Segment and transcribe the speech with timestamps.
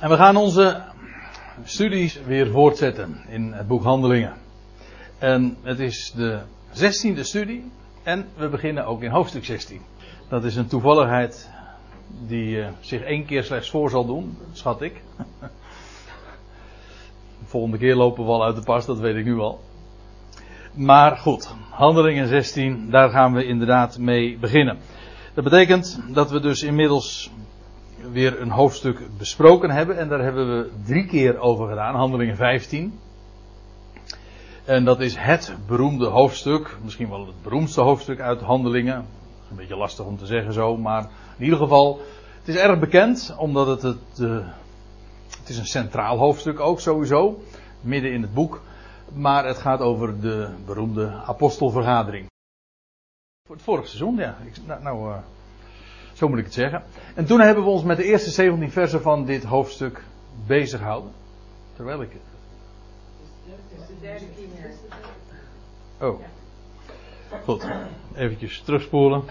[0.00, 0.82] En we gaan onze
[1.64, 4.34] studies weer voortzetten in het boek Handelingen.
[5.18, 7.70] En het is de zestiende studie
[8.02, 9.80] en we beginnen ook in hoofdstuk 16.
[10.28, 11.50] Dat is een toevalligheid
[12.26, 15.02] die uh, zich één keer slechts voor zal doen, schat ik.
[17.38, 19.60] De volgende keer lopen we al uit de pas, dat weet ik nu al.
[20.74, 24.78] Maar goed, Handelingen 16, daar gaan we inderdaad mee beginnen.
[25.34, 27.30] Dat betekent dat we dus inmiddels
[28.12, 29.98] weer een hoofdstuk besproken hebben.
[29.98, 31.94] En daar hebben we drie keer over gedaan.
[31.94, 32.98] Handelingen 15.
[34.64, 36.76] En dat is het beroemde hoofdstuk.
[36.82, 39.06] Misschien wel het beroemdste hoofdstuk uit Handelingen.
[39.50, 40.76] Een beetje lastig om te zeggen zo.
[40.76, 42.00] Maar in ieder geval.
[42.38, 43.34] Het is erg bekend.
[43.38, 44.18] Omdat het het.
[44.20, 44.46] Uh,
[45.38, 47.42] het is een centraal hoofdstuk ook sowieso.
[47.80, 48.60] Midden in het boek.
[49.12, 52.26] Maar het gaat over de beroemde apostelvergadering.
[53.46, 54.36] Voor het vorige seizoen, ja.
[54.44, 55.16] Ik, nou, nou uh,
[56.16, 56.82] zo moet ik het zeggen.
[57.14, 60.02] En toen hebben we ons met de eerste 17 versen van dit hoofdstuk
[60.46, 61.10] bezig gehouden.
[61.74, 62.10] Terwijl ik.
[62.12, 64.24] is de derde.
[66.00, 66.20] Oh.
[67.44, 67.66] Goed.
[68.14, 69.24] Eventjes terugspoelen.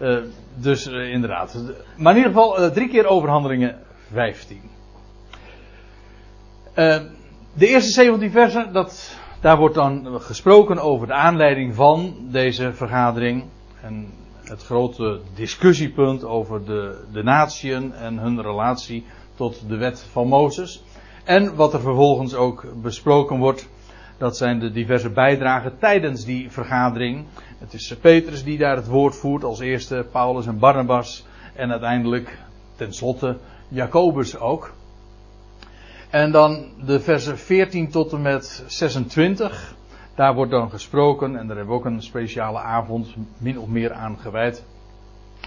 [0.00, 0.18] uh,
[0.54, 1.54] dus uh, inderdaad.
[1.96, 3.78] Maar in ieder geval uh, drie keer over handelingen
[4.12, 4.60] 15.
[7.52, 13.44] de eerste 17 versen, dat, daar wordt dan gesproken over de aanleiding van deze vergadering.
[13.80, 14.12] En
[14.48, 19.04] het grote discussiepunt over de, de natieën en hun relatie
[19.34, 20.82] tot de wet van Mozes.
[21.24, 23.68] En wat er vervolgens ook besproken wordt,
[24.18, 27.24] dat zijn de diverse bijdragen tijdens die vergadering.
[27.58, 32.38] Het is Petrus die daar het woord voert als eerste, Paulus en Barnabas en uiteindelijk
[32.76, 33.36] tenslotte
[33.68, 34.72] Jacobus ook.
[36.10, 39.74] En dan de versen 14 tot en met 26.
[40.18, 43.92] Daar wordt dan gesproken, en daar hebben we ook een speciale avond min of meer
[43.92, 44.64] aan gewijd.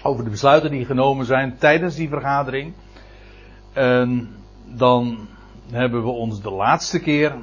[0.02, 2.72] Over de besluiten die genomen zijn tijdens die vergadering.
[3.72, 4.34] En
[4.64, 5.28] dan
[5.70, 7.34] hebben we ons de laatste keer,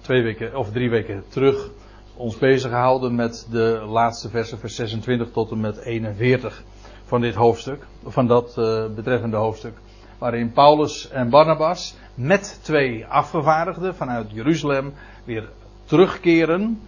[0.00, 1.70] twee weken of drie weken terug,
[2.14, 6.62] ons bezig gehouden met de laatste versen, vers 26 tot en met 41
[7.04, 9.74] van dit hoofdstuk, van dat uh, betreffende hoofdstuk.
[10.18, 14.92] Waarin Paulus en Barnabas met twee afgevaardigden vanuit Jeruzalem
[15.24, 15.48] weer
[15.90, 16.80] terugkeren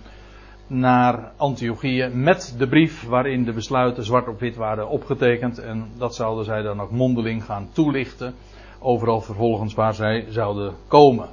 [0.66, 5.58] naar Antiochië met de brief waarin de besluiten zwart op wit waren opgetekend.
[5.58, 8.34] En dat zouden zij dan ook mondeling gaan toelichten.
[8.78, 11.28] Overal vervolgens waar zij zouden komen.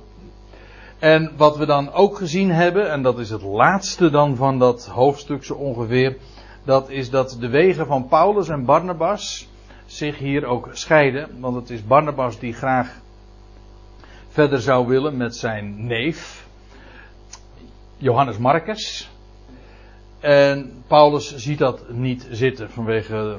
[0.99, 4.87] En wat we dan ook gezien hebben, en dat is het laatste dan van dat
[4.87, 6.17] hoofdstuk zo ongeveer.
[6.63, 9.47] Dat is dat de wegen van Paulus en Barnabas
[9.85, 11.29] zich hier ook scheiden.
[11.39, 12.99] Want het is Barnabas die graag
[14.29, 16.47] verder zou willen met zijn neef.
[18.01, 19.09] Johannes Marcus.
[20.19, 23.37] En Paulus ziet dat niet zitten vanwege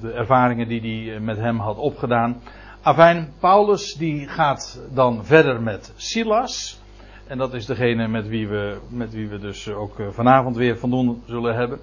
[0.00, 2.42] de ervaringen die hij met hem had opgedaan.
[2.80, 6.80] Afijn, Paulus die gaat dan verder met Silas.
[7.26, 10.78] En dat is degene met wie we, met wie we dus ook eh, vanavond weer
[10.78, 11.80] van doen zullen hebben.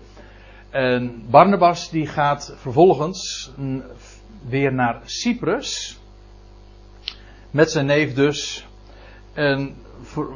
[0.69, 3.51] En Barnabas die gaat vervolgens
[4.47, 5.99] weer naar Cyprus.
[7.51, 8.67] Met zijn neef dus.
[9.33, 9.75] En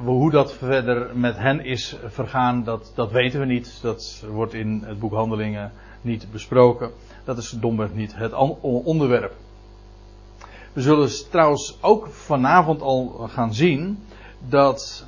[0.03, 3.79] hoe dat verder met hen is vergaan, dat, dat weten we niet.
[3.81, 6.91] Dat wordt in het boek Handelingen niet besproken.
[7.23, 9.33] Dat is domweg niet het onderwerp.
[10.73, 13.99] We zullen trouwens ook vanavond al gaan zien
[14.49, 15.05] dat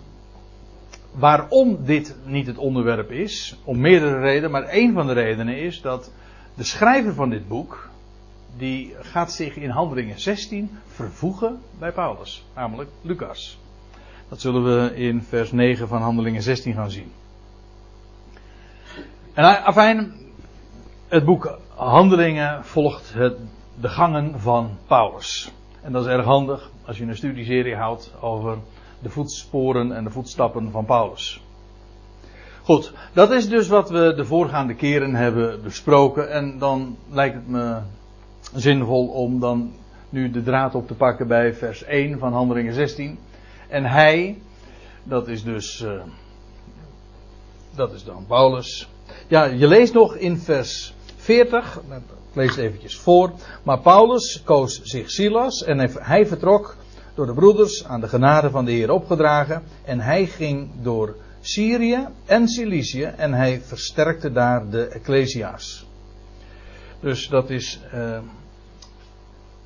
[1.12, 5.82] waarom dit niet het onderwerp is, om meerdere redenen, maar één van de redenen is
[5.82, 6.12] dat
[6.54, 7.90] de schrijver van dit boek,
[8.58, 13.62] die gaat zich in Handelingen 16 vervoegen bij Paulus, namelijk Lucas.
[14.30, 17.12] Dat zullen we in vers 9 van Handelingen 16 gaan zien.
[19.34, 20.14] En afijn,
[21.08, 23.38] het boek Handelingen volgt het,
[23.80, 25.52] de gangen van Paulus.
[25.82, 28.58] En dat is erg handig als je een studieserie houdt over
[29.00, 31.42] de voetsporen en de voetstappen van Paulus.
[32.64, 36.32] Goed, dat is dus wat we de voorgaande keren hebben besproken.
[36.32, 37.78] En dan lijkt het me
[38.56, 39.74] zinvol om dan
[40.10, 43.18] nu de draad op te pakken bij vers 1 van Handelingen 16.
[43.74, 44.42] En hij,
[45.04, 46.02] dat is dus, uh,
[47.76, 48.90] dat is dan Paulus.
[49.28, 52.02] Ja, je leest nog in vers 40, ik
[52.34, 53.32] lees het eventjes voor.
[53.64, 56.76] Maar Paulus koos zich Silas en hij vertrok
[57.16, 59.64] door de broeders aan de genade van de Heer opgedragen.
[59.86, 65.86] En hij ging door Syrië en Cilicië en hij versterkte daar de Ecclesia's.
[67.00, 68.18] Dus dat is uh,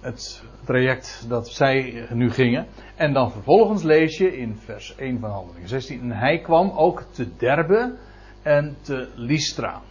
[0.07, 2.67] het traject dat zij nu gingen.
[2.95, 6.01] En dan vervolgens lees je in vers 1 van Handelingen 16.
[6.01, 7.95] En hij kwam ook te Derbe
[8.41, 9.81] en te Lystra.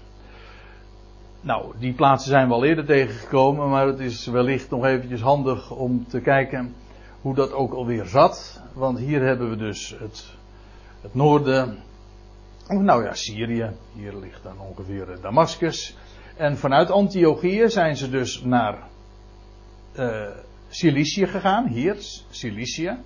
[1.40, 5.70] Nou, die plaatsen zijn we al eerder tegengekomen, maar het is wellicht nog eventjes handig
[5.70, 6.74] om te kijken
[7.20, 8.62] hoe dat ook alweer zat.
[8.72, 10.34] Want hier hebben we dus het,
[11.00, 11.78] het noorden,
[12.68, 15.96] nou ja, Syrië, hier ligt dan ongeveer Damascus.
[16.36, 18.78] En vanuit Antiochië zijn ze dus naar
[19.98, 20.26] uh,
[20.68, 21.96] Cilicië gegaan, hier,
[22.30, 22.96] Cilicië.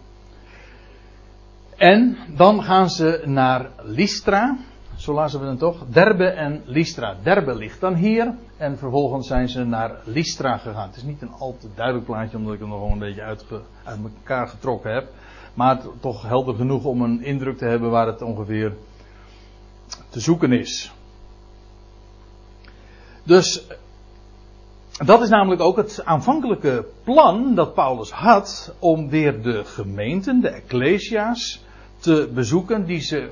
[1.77, 4.59] En dan gaan ze naar Lystra,
[5.01, 5.85] zo lazen we het toch?
[5.89, 7.17] Derbe en Lystra.
[7.23, 8.35] Derbe ligt dan hier.
[8.57, 10.87] En vervolgens zijn ze naar Lystra gegaan.
[10.87, 13.23] Het is niet een al te duidelijk plaatje, omdat ik hem nog gewoon een beetje
[13.23, 13.45] uit,
[13.85, 15.09] uit elkaar getrokken heb.
[15.55, 18.73] Maar toch helder genoeg om een indruk te hebben waar het ongeveer
[20.09, 20.93] te zoeken is.
[23.23, 23.67] Dus
[25.05, 30.49] dat is namelijk ook het aanvankelijke plan dat Paulus had om weer de gemeenten, de
[30.49, 31.65] ecclesia's,
[31.99, 33.31] te bezoeken die ze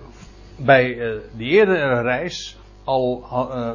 [0.56, 3.70] bij uh, die eerdere reis al, uh,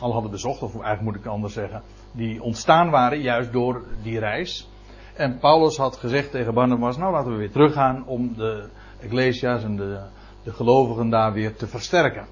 [0.00, 1.82] al hadden bezocht, of eigenlijk moet ik anders zeggen,
[2.12, 4.68] die ontstaan waren juist door die reis.
[5.14, 8.68] En Paulus had gezegd tegen Barnabas, nou laten we weer teruggaan om de
[9.00, 9.98] ecclesia's en de,
[10.42, 12.26] de gelovigen daar weer te versterken.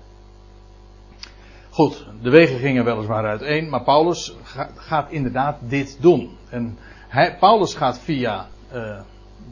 [1.76, 4.36] Goed, de wegen gingen weliswaar uiteen, maar Paulus
[4.76, 6.36] gaat inderdaad dit doen.
[6.48, 6.78] En
[7.08, 9.00] hij, Paulus gaat via uh,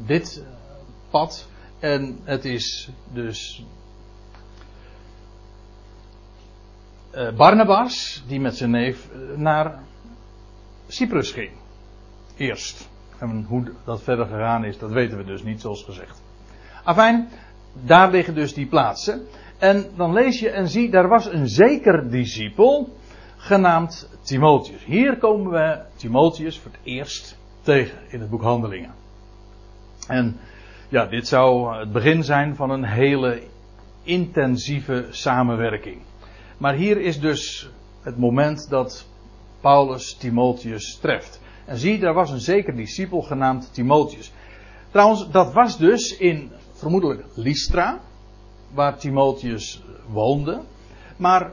[0.06, 0.44] dit
[1.10, 1.48] pad
[1.78, 3.64] en het is dus
[7.14, 9.78] uh, Barnabas die met zijn neef uh, naar
[10.88, 11.50] Cyprus ging.
[12.36, 12.88] Eerst.
[13.18, 16.22] En hoe dat verder gegaan is, dat weten we dus niet, zoals gezegd.
[16.84, 17.28] Afijn,
[17.72, 19.26] daar liggen dus die plaatsen.
[19.58, 22.96] En dan lees je en zie, daar was een zeker discipel
[23.36, 24.84] genaamd Timotheus.
[24.84, 28.94] Hier komen we Timotheus voor het eerst tegen in het boek Handelingen.
[30.08, 30.36] En
[30.88, 33.42] ja, dit zou het begin zijn van een hele
[34.02, 35.98] intensieve samenwerking.
[36.58, 37.70] Maar hier is dus
[38.02, 39.06] het moment dat
[39.60, 41.40] Paulus Timotheus treft.
[41.64, 44.32] En zie, daar was een zeker discipel genaamd Timotheus.
[44.90, 48.00] Trouwens, dat was dus in vermoedelijk Lystra,
[48.74, 49.82] waar Timotheus
[50.12, 50.60] woonde.
[51.16, 51.50] Maar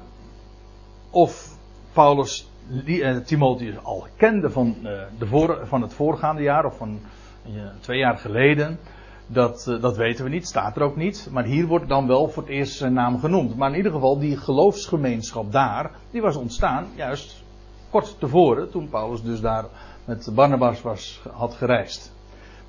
[1.09, 1.57] of
[1.93, 2.49] Paulus
[2.85, 6.99] eh, Timotheus al kende van, eh, de voor, van het voorgaande jaar of van
[7.45, 8.79] uh, twee jaar geleden,
[9.27, 11.27] dat, dat weten we niet, staat er ook niet.
[11.31, 13.55] Maar hier wordt dan wel voor het eerst zijn naam genoemd.
[13.55, 17.43] Maar in ieder geval, die geloofsgemeenschap daar, die was ontstaan juist
[17.89, 19.65] kort tevoren, toen Paulus dus daar
[20.05, 22.11] met Barnabas was, had gereisd.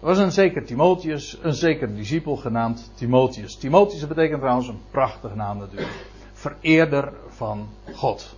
[0.03, 3.57] Er was een zeker Timotheus, een zeker discipel genaamd Timotheus.
[3.57, 6.07] Timotheus betekent trouwens een prachtige naam natuurlijk.
[6.33, 8.37] Vereerder van God.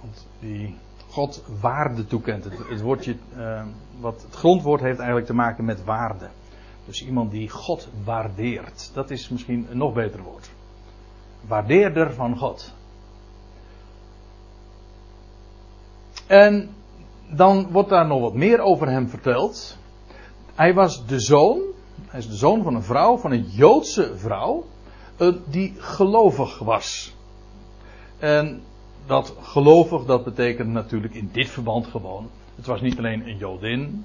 [0.00, 0.74] Want die
[1.08, 2.44] God waarde toekent.
[2.44, 3.62] Het, woordje, uh,
[4.00, 6.28] wat het grondwoord heeft eigenlijk te maken met waarde.
[6.84, 8.90] Dus iemand die God waardeert.
[8.94, 10.50] Dat is misschien een nog beter woord.
[11.40, 12.72] Waardeerder van God.
[16.26, 16.70] En
[17.28, 19.78] dan wordt daar nog wat meer over hem verteld.
[20.54, 21.60] Hij was de zoon,
[22.06, 24.64] hij is de zoon van een vrouw, van een Joodse vrouw,
[25.48, 27.14] die gelovig was.
[28.18, 28.62] En
[29.06, 32.28] dat gelovig, dat betekent natuurlijk in dit verband gewoon.
[32.56, 34.04] Het was niet alleen een Jodin,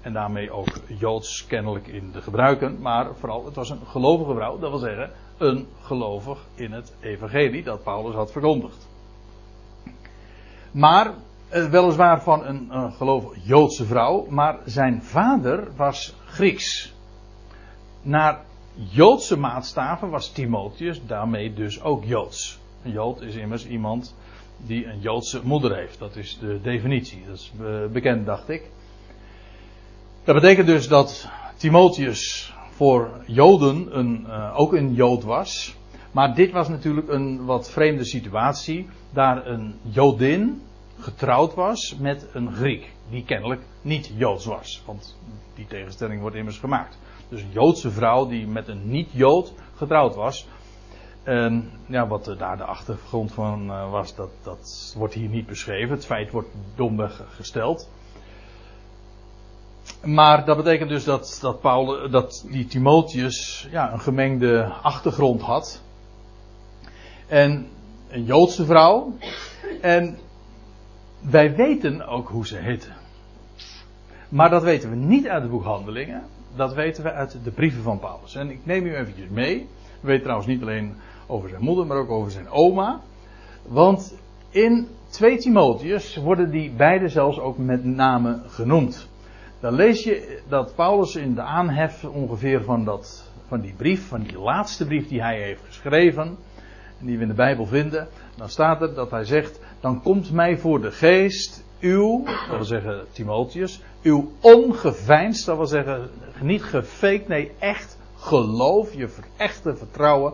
[0.00, 4.58] en daarmee ook Joods kennelijk in de gebruiken, maar vooral het was een gelovige vrouw,
[4.58, 8.88] dat wil zeggen een gelovig in het evangelie dat Paulus had verkondigd.
[10.70, 11.12] Maar eh,
[11.50, 16.94] weliswaar van een, een geloof Joodse vrouw, maar zijn vader was Grieks.
[18.02, 18.38] Naar
[18.74, 22.58] Joodse maatstaven was Timotheus daarmee dus ook Joods.
[22.84, 24.14] Een Jood is immers iemand
[24.56, 25.98] die een Joodse moeder heeft.
[25.98, 27.22] Dat is de definitie.
[27.26, 28.62] Dat is eh, bekend, dacht ik.
[30.24, 35.76] Dat betekent dus dat Timotheus voor Joden een, ook een Jood was.
[36.12, 38.88] Maar dit was natuurlijk een wat vreemde situatie.
[39.12, 40.62] Daar een Jodin,
[41.00, 42.92] getrouwd was met een Griek.
[43.10, 44.82] Die kennelijk niet Joods was.
[44.86, 45.16] Want
[45.54, 46.98] die tegenstelling wordt immers gemaakt.
[47.28, 50.46] Dus een Joodse vrouw die met een niet-Jood getrouwd was.
[51.22, 55.90] En ja, wat daar de achtergrond van uh, was, dat, dat wordt hier niet beschreven.
[55.90, 57.88] Het feit wordt domweg gesteld.
[60.04, 65.82] Maar dat betekent dus dat, dat, Paul, dat die Timotheus ja, een gemengde achtergrond had.
[67.26, 67.68] En
[68.08, 69.12] een Joodse vrouw.
[69.80, 70.18] En
[71.20, 72.92] wij weten ook hoe ze heten.
[74.28, 76.22] Maar dat weten we niet uit het boek Handelingen.
[76.56, 78.34] Dat weten we uit de brieven van Paulus.
[78.34, 79.66] En ik neem u eventjes mee.
[80.00, 80.94] We weten trouwens niet alleen
[81.26, 83.00] over zijn moeder, maar ook over zijn oma.
[83.66, 84.14] Want
[84.50, 89.08] in 2 Timotheus worden die beide zelfs ook met name genoemd.
[89.60, 94.22] Dan lees je dat Paulus in de aanhef ongeveer van, dat, van die brief, van
[94.22, 96.36] die laatste brief die hij heeft geschreven,
[97.00, 98.08] en die we in de Bijbel vinden,
[98.40, 102.64] dan staat er dat hij zegt, dan komt mij voor de geest uw, dat wil
[102.64, 110.32] zeggen Timotheus, uw ongeveinsd, dat wil zeggen niet gefaked, nee echt geloof, je echte vertrouwen,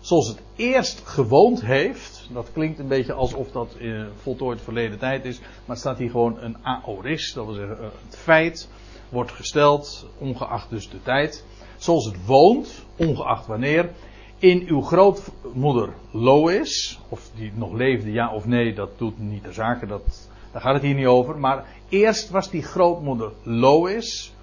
[0.00, 2.28] zoals het eerst gewoond heeft.
[2.32, 6.38] Dat klinkt een beetje alsof dat in voltooid verleden tijd is, maar staat hier gewoon
[6.40, 8.68] een aoris, dat wil zeggen het feit
[9.08, 11.44] wordt gesteld, ongeacht dus de tijd,
[11.76, 13.90] zoals het woont, ongeacht wanneer,
[14.38, 19.52] in uw grootmoeder Lois, of die nog leefde, ja of nee, dat doet niet de
[19.52, 21.38] zaken, dat, daar gaat het hier niet over.
[21.38, 24.34] Maar eerst was die grootmoeder Lois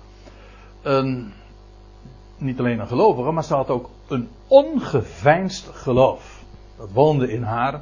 [0.81, 1.33] een,
[2.37, 6.43] niet alleen een gelovige, maar ze had ook een ongeveinsd geloof.
[6.77, 7.81] Dat woonde in haar.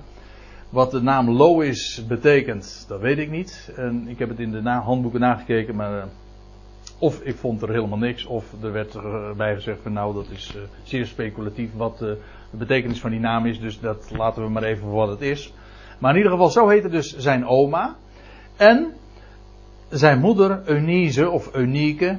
[0.70, 3.72] Wat de naam Lois betekent, dat weet ik niet.
[3.75, 6.03] En ik heb het in de handboeken nagekeken, maar eh,
[6.97, 10.53] of ik vond er helemaal niks, of er werd erbij gezegd van nou dat is
[10.55, 12.09] uh, zeer speculatief wat uh,
[12.50, 15.21] de betekenis van die naam is, dus dat laten we maar even voor wat het
[15.21, 15.53] is.
[16.00, 17.95] Maar in ieder geval, zo heette dus zijn oma.
[18.57, 18.93] En
[19.89, 22.17] zijn moeder Eunice of Eunice.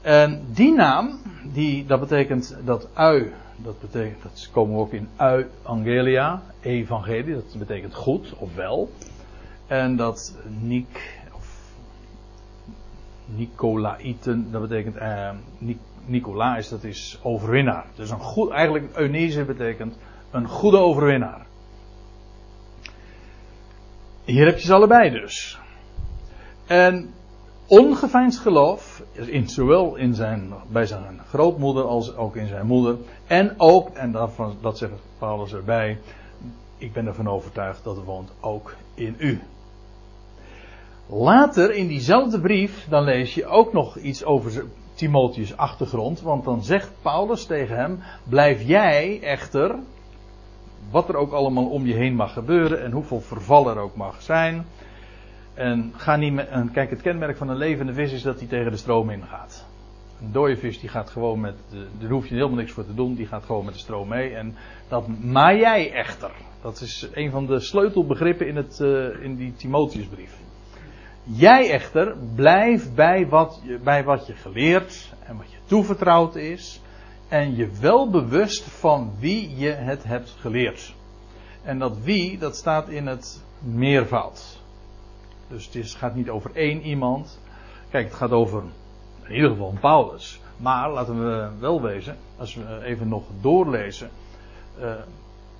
[0.00, 1.20] En die naam,
[1.52, 7.34] die, dat betekent dat ui, dat betekent, dat komen we ook in ui Angelia, evangelie,
[7.34, 8.90] dat betekent goed of wel.
[9.66, 11.21] En dat Nik,
[13.36, 14.96] Nicolaïten, dat betekent
[16.04, 17.86] Nicolaïs, dat is overwinnaar.
[17.94, 19.96] Dus een goed, eigenlijk Eunese betekent
[20.30, 21.46] een goede overwinnaar.
[24.24, 25.58] Hier heb je ze allebei dus.
[26.66, 27.14] En
[27.66, 32.96] ongeveinsd geloof, in, zowel in zijn, bij zijn grootmoeder als ook in zijn moeder.
[33.26, 35.98] En ook, en daarvan, dat zegt Paulus erbij,
[36.78, 39.40] ik ben ervan overtuigd dat het woont ook in u.
[41.14, 44.64] Later in diezelfde brief, dan lees je ook nog iets over
[44.94, 46.20] Timotheus' achtergrond.
[46.20, 49.74] Want dan zegt Paulus tegen hem: Blijf jij echter,
[50.90, 54.22] wat er ook allemaal om je heen mag gebeuren en hoeveel verval er ook mag
[54.22, 54.64] zijn.
[55.54, 58.70] En ga niet en kijk, het kenmerk van een levende vis is dat hij tegen
[58.70, 59.66] de stroom ingaat.
[60.20, 62.94] Een dode vis die gaat gewoon met, de, daar hoef je helemaal niks voor te
[62.94, 64.34] doen, die gaat gewoon met de stroom mee.
[64.34, 64.54] En
[64.88, 66.30] dat maar jij echter.
[66.62, 70.40] Dat is een van de sleutelbegrippen in, het, uh, in die Timotheusbrief.
[71.24, 76.80] Jij echter blijf bij wat, bij wat je geleerd en wat je toevertrouwd is.
[77.28, 80.94] En je wel bewust van wie je het hebt geleerd.
[81.62, 84.60] En dat wie, dat staat in het meervoud.
[85.48, 87.38] Dus het gaat niet over één iemand.
[87.90, 88.62] Kijk, het gaat over
[89.24, 90.40] in ieder geval Paulus.
[90.56, 94.10] Maar laten we wel wezen, als we even nog doorlezen,
[94.80, 94.92] uh,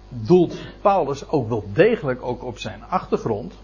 [0.08, 3.54] doelt Paulus ook wel degelijk ook op zijn achtergrond.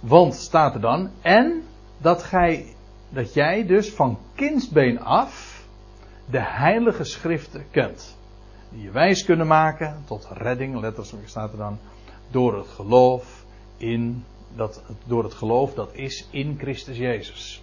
[0.00, 1.62] Want staat er dan, en
[1.98, 2.74] dat, gij,
[3.08, 5.64] dat jij dus van kindsbeen af
[6.30, 8.16] de heilige schriften kent.
[8.70, 11.78] Die je wijs kunnen maken tot redding, letterlijk staat er dan,
[12.30, 13.44] door het geloof
[13.76, 14.24] in,
[14.56, 17.62] dat, door het geloof dat is in Christus Jezus.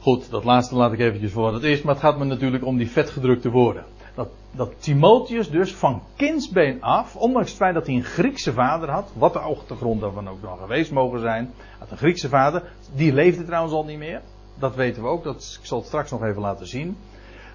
[0.00, 2.64] Goed, dat laatste laat ik eventjes voor wat het is, maar het gaat me natuurlijk
[2.64, 3.84] om die vetgedrukte woorden
[4.18, 8.90] dat, dat Timotheus dus van kindsbeen af, ondanks het feit dat hij een Griekse vader
[8.90, 12.62] had, wat de achtergrond daarvan ook nog geweest mogen zijn, had een Griekse vader,
[12.94, 14.20] die leefde trouwens al niet meer.
[14.54, 16.96] Dat weten we ook, dat, ik zal het straks nog even laten zien.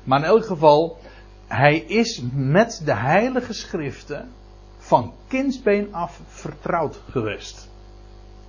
[0.03, 0.97] Maar in elk geval,
[1.47, 4.31] hij is met de heilige schriften
[4.77, 7.69] van kindsbeen af vertrouwd geweest.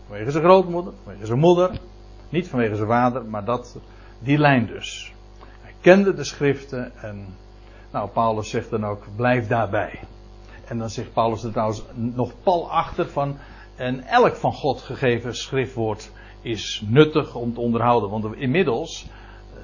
[0.06, 1.71] Vanwege zijn grootmoeder, vanwege zijn moeder,
[2.28, 3.78] niet vanwege zijn vader, maar dat,
[4.18, 5.12] die lijn dus.
[5.61, 7.26] Hij kende de schriften en
[7.94, 10.00] nou, Paulus zegt dan ook, blijf daarbij.
[10.64, 13.36] En dan zegt Paulus er trouwens nog pal achter van,
[13.76, 16.10] en elk van God gegeven schriftwoord
[16.40, 18.10] is nuttig om te onderhouden.
[18.10, 19.06] Want inmiddels,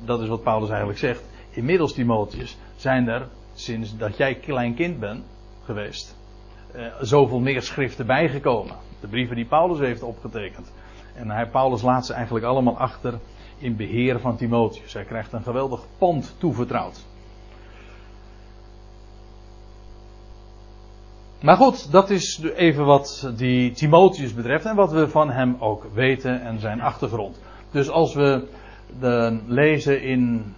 [0.04, 5.00] dat is wat Paulus eigenlijk zegt, inmiddels Timotheus zijn er, sinds dat jij klein kind
[5.00, 5.24] bent
[5.64, 6.16] geweest,
[6.72, 8.76] eh, zoveel meer schriften bijgekomen.
[9.00, 10.72] De brieven die Paulus heeft opgetekend.
[11.14, 13.18] En hij, Paulus laat ze eigenlijk allemaal achter
[13.58, 14.92] in beheer van Timotheus.
[14.92, 17.08] Hij krijgt een geweldig pand toevertrouwd.
[21.40, 25.86] Maar goed, dat is even wat die Timotheus betreft en wat we van hem ook
[25.92, 27.40] weten en zijn achtergrond.
[27.70, 28.46] Dus als we
[29.00, 30.54] de, lezen in,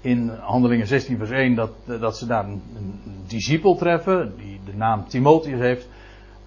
[0.00, 4.76] in Handelingen 16 vers 1 dat, dat ze daar een, een discipel treffen die de
[4.76, 5.88] naam Timotheus heeft.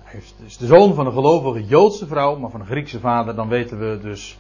[0.04, 3.36] Hij is de zoon van een gelovige Joodse vrouw, maar van een Griekse vader.
[3.36, 4.38] Dan weten we dus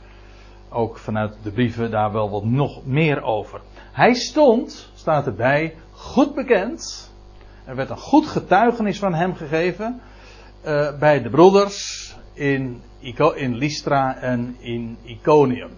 [0.70, 3.62] ook vanuit de brieven daar wel wat nog meer over.
[3.92, 7.12] Hij stond, staat erbij, goed bekend
[7.66, 10.02] er werd een goed getuigenis van hem gegeven
[10.66, 12.82] uh, bij de broeders in,
[13.36, 15.72] in Lystra en in Iconium.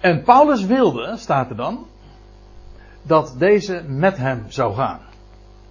[0.00, 1.86] En Paulus wilde, staat er dan,
[3.02, 5.00] dat deze met hem zou gaan.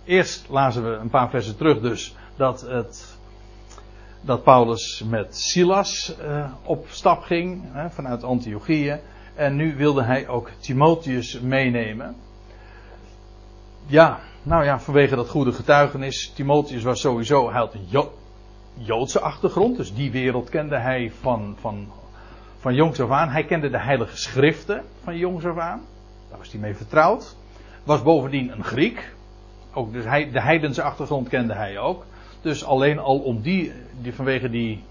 [0.04, 3.18] eerst lazen we een paar versen terug dus dat, het,
[4.22, 9.00] dat Paulus met Silas uh, op stap ging hè, vanuit Antiochieën.
[9.36, 12.16] En nu wilde hij ook Timotheus meenemen.
[13.86, 16.32] Ja, nou ja, vanwege dat goede getuigenis.
[16.36, 18.12] Timotheus was sowieso, hij had een jo
[18.78, 21.92] Joodse achtergrond, dus die wereld kende hij van, van,
[22.60, 23.30] van jongs af aan.
[23.30, 25.82] Hij kende de heilige schriften van jongs af aan.
[26.30, 27.36] Daar was hij mee vertrouwd.
[27.84, 29.14] Was bovendien een Griek.
[29.74, 32.06] Ook dus hij, de heidense achtergrond kende hij ook.
[32.42, 33.72] Dus alleen al om die,
[34.02, 34.84] die vanwege die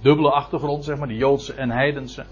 [0.00, 2.24] dubbele achtergrond, zeg maar, die Joodse en heidense,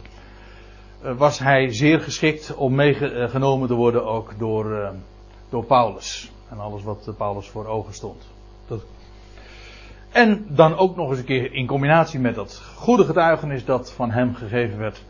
[1.04, 4.88] uh, was hij zeer geschikt om meegenomen te worden ook door, uh,
[5.50, 6.32] door Paulus.
[6.50, 8.26] En alles wat Paulus voor ogen stond.
[8.66, 8.80] Dat...
[10.10, 14.10] En dan ook nog eens een keer in combinatie met dat goede getuigenis dat van
[14.10, 15.04] hem gegeven werd.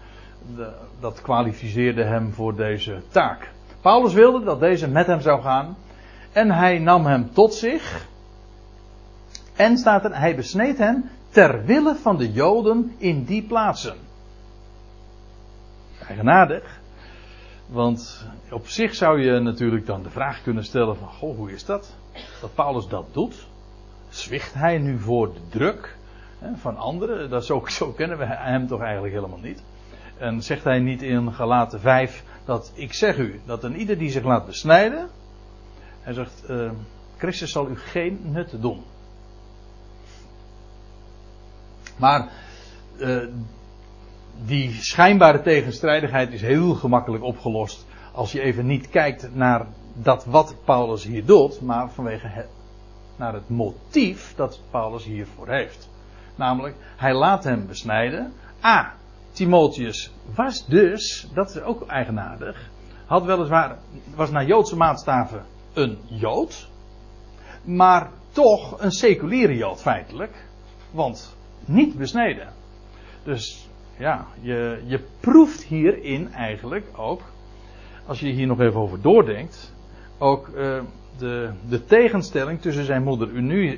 [1.01, 3.53] Dat kwalificeerde hem voor deze taak.
[3.81, 5.77] Paulus wilde dat deze met hem zou gaan.
[6.33, 8.07] En hij nam hem tot zich.
[9.57, 13.97] En staat er, hij besneed hen ter wille van de Joden in die plaatsen.
[16.09, 16.80] Eigenaardig.
[17.71, 21.65] Want op zich zou je natuurlijk dan de vraag kunnen stellen van, goh, hoe is
[21.65, 21.97] dat?
[22.41, 23.47] Dat Paulus dat doet?
[24.09, 25.97] Zwicht hij nu voor de druk
[26.55, 27.31] van anderen?
[27.31, 29.63] Dat zo, zo kennen we hem toch eigenlijk helemaal niet.
[30.19, 34.11] En zegt hij niet in Galaten 5 dat ik zeg u dat een ieder die
[34.11, 35.09] zich laat besnijden,
[36.01, 36.71] hij zegt, uh,
[37.17, 38.83] Christus zal u geen nut doen.
[41.97, 42.29] Maar
[42.99, 43.27] uh,
[44.47, 50.55] die schijnbare tegenstrijdigheid is heel gemakkelijk opgelost als je even niet kijkt naar dat wat
[50.65, 52.49] Paulus hier doet, maar vanwege het,
[53.17, 55.89] naar het motief dat Paulus hiervoor heeft.
[56.35, 58.33] Namelijk, hij laat hem besnijden.
[58.65, 58.93] A.
[59.33, 62.71] Timotheus was dus, dat is ook eigenaardig,
[63.07, 63.79] had weliswaar,
[64.15, 66.69] was naar Joodse maatstaven een Jood,
[67.65, 70.45] maar toch een seculiere Jood feitelijk,
[70.91, 72.53] want niet besneden.
[73.25, 73.70] Dus
[74.01, 77.23] ja, je, je proeft hierin eigenlijk ook,
[78.07, 79.75] als je hier nog even over doordenkt,
[80.19, 80.81] ook uh,
[81.19, 83.29] de, de tegenstelling tussen zijn moeder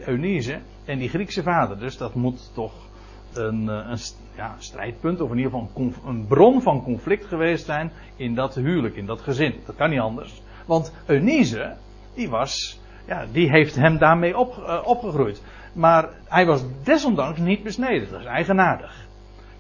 [0.07, 1.79] Eunice en die Griekse vader.
[1.79, 2.73] Dus dat moet toch
[3.33, 3.99] een, eh, een
[4.37, 8.97] ja, strijdpunt, of in ieder geval een, bron van conflict geweest zijn in dat huwelijk,
[8.97, 9.55] in dat gezin.
[9.67, 10.43] Dat kan niet anders.
[10.67, 11.77] Want Eunice,
[12.15, 15.43] die was, ja, die heeft hem daarmee op, uh, opgegroeid.
[15.73, 18.11] Maar hij was desondanks niet besneden.
[18.11, 19.11] Dat is eigenaardig.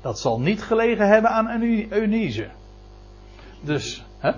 [0.02, 2.50] Dat zal niet gelegen hebben aan Eunice.
[3.60, 4.32] Dus, hè?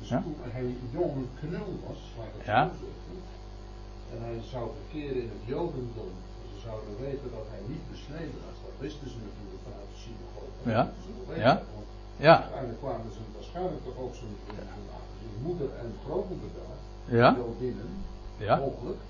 [0.00, 0.22] Dus ja?
[0.22, 2.00] toen hij jong knul was,
[2.44, 2.70] ja?
[4.12, 6.12] en hij zou verkeren in het Jodendom,
[6.52, 10.58] ze zouden weten dat hij niet besneden was, dat wisten ze natuurlijk vanuit de synagoge.
[10.74, 10.82] Ja.
[11.44, 11.54] Ja.
[12.26, 12.36] Ja.
[12.42, 14.32] Uiteindelijk kwamen ze waarschijnlijk toch ook zijn,
[15.42, 16.78] moeder en grootmoeder daar,
[17.20, 17.28] Ja.
[17.36, 17.90] Jodinnen,
[18.48, 18.56] Ja.
[18.56, 19.00] mogelijk.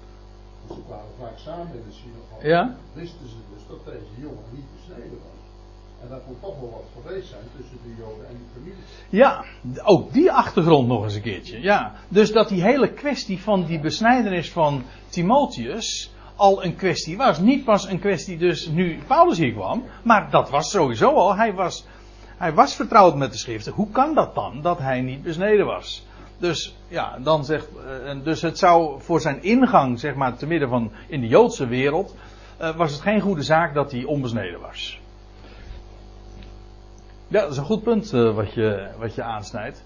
[0.60, 2.46] Want ze kwamen vaak samen in de synagoge.
[2.54, 2.62] Ja.
[3.00, 5.37] Wisten ze dus dat deze jongen niet besneden was.
[6.08, 8.84] En dat moet toch wel wat geweest zijn tussen de Joden en die familie.
[9.08, 9.44] Ja,
[9.82, 11.60] ook die achtergrond nog eens een keertje.
[11.60, 11.94] Ja.
[12.08, 17.38] Dus dat die hele kwestie van die besnijdenis van Timotheus al een kwestie was.
[17.38, 21.36] Niet pas een kwestie dus nu Paulus hier kwam, maar dat was sowieso al.
[21.36, 21.86] Hij was,
[22.36, 23.72] hij was vertrouwd met de schriften.
[23.72, 26.06] Hoe kan dat dan, dat hij niet besneden was?
[26.38, 27.68] Dus ja, dan zegt,
[28.04, 31.66] uh, dus het zou voor zijn ingang, zeg maar, te midden van in de Joodse
[31.66, 32.14] wereld,
[32.60, 34.97] uh, was het geen goede zaak dat hij onbesneden was.
[37.28, 39.84] Ja, dat is een goed punt uh, wat, je, wat je aansnijdt.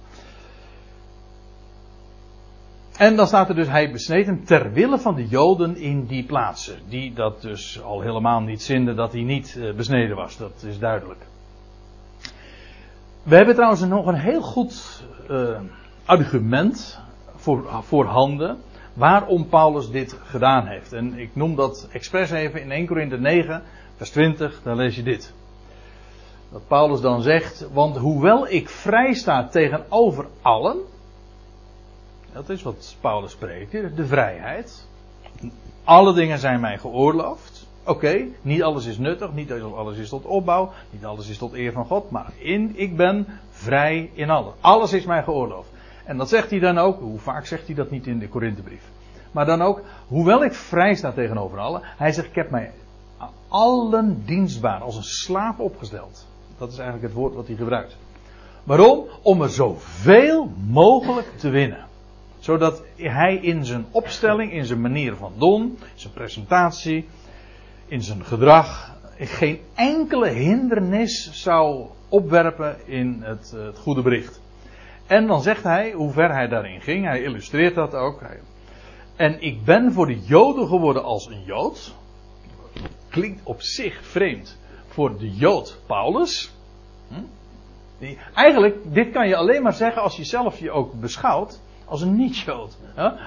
[2.97, 6.25] En dan staat er dus, hij besneed hem ter wille van de Joden in die
[6.25, 6.79] plaatsen.
[6.89, 10.79] Die dat dus al helemaal niet zinden dat hij niet uh, besneden was, dat is
[10.79, 11.21] duidelijk.
[13.23, 15.61] We hebben trouwens nog een heel goed uh,
[16.05, 17.01] argument
[17.37, 18.59] voor, voorhanden
[18.95, 20.93] waarom Paulus dit gedaan heeft.
[20.93, 23.63] En ik noem dat expres even in 1 Korinthe 9,
[23.97, 25.35] vers 20, daar lees je dit.
[26.53, 30.79] Dat Paulus dan zegt, want hoewel ik vrij sta tegenover allen,
[32.33, 34.87] dat is wat Paulus spreekt, de vrijheid.
[35.85, 37.67] Alle dingen zijn mij geoorloofd.
[37.85, 41.73] Oké, niet alles is nuttig, niet alles is tot opbouw, niet alles is tot eer
[41.73, 44.53] van God, maar in, ik ben vrij in alles.
[44.61, 45.69] Alles is mij geoorloofd.
[46.05, 48.83] En dat zegt hij dan ook, hoe vaak zegt hij dat niet in de Korinthebrief.
[49.31, 52.73] Maar dan ook, hoewel ik vrij sta tegenover allen, hij zegt, ik heb mij
[53.49, 56.27] allen dienstbaar als een slaaf opgesteld.
[56.63, 57.97] Dat is eigenlijk het woord wat hij gebruikt.
[58.65, 59.07] Waarom?
[59.23, 61.87] Om er zoveel mogelijk te winnen.
[62.39, 67.09] Zodat hij in zijn opstelling, in zijn manier van doen, zijn presentatie,
[67.87, 74.41] in zijn gedrag, geen enkele hindernis zou opwerpen in het, het goede bericht.
[75.07, 77.05] En dan zegt hij hoe ver hij daarin ging.
[77.05, 78.23] Hij illustreert dat ook.
[79.17, 81.95] En ik ben voor de Joden geworden als een Jood.
[83.09, 84.61] Klinkt op zich vreemd
[84.93, 86.53] voor de Jood Paulus.
[87.09, 87.15] Hm?
[87.99, 92.01] Die, eigenlijk, dit kan je alleen maar zeggen als je zelf je ook beschouwt als
[92.01, 92.77] een niet-Jood.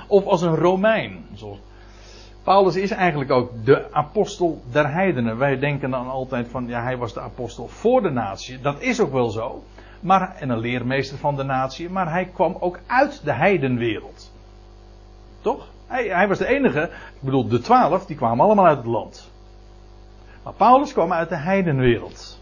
[0.08, 1.26] Of als een Romein.
[2.44, 5.38] Paulus is eigenlijk ook de apostel der heidenen.
[5.38, 8.62] Wij denken dan altijd van, ja, hij was de apostel voor de natie.
[8.62, 9.64] Dat is ook wel zo.
[10.00, 11.90] Maar, en een leermeester van de natie.
[11.90, 14.32] Maar hij kwam ook uit de heidenwereld.
[15.42, 15.68] Toch?
[15.88, 16.82] Hij, hij was de enige,
[17.14, 19.32] ik bedoel, de twaalf, die kwamen allemaal uit het land.
[20.46, 22.40] Maar Paulus kwam uit de heidenwereld.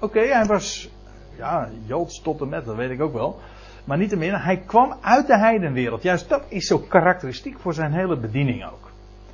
[0.00, 0.88] Oké, hij was,
[1.36, 3.38] ja, Joods tot en met, dat weet ik ook wel.
[3.84, 6.02] Maar niettemin, hij kwam uit de heidenwereld.
[6.02, 8.90] Juist dat is zo karakteristiek voor zijn hele bediening ook.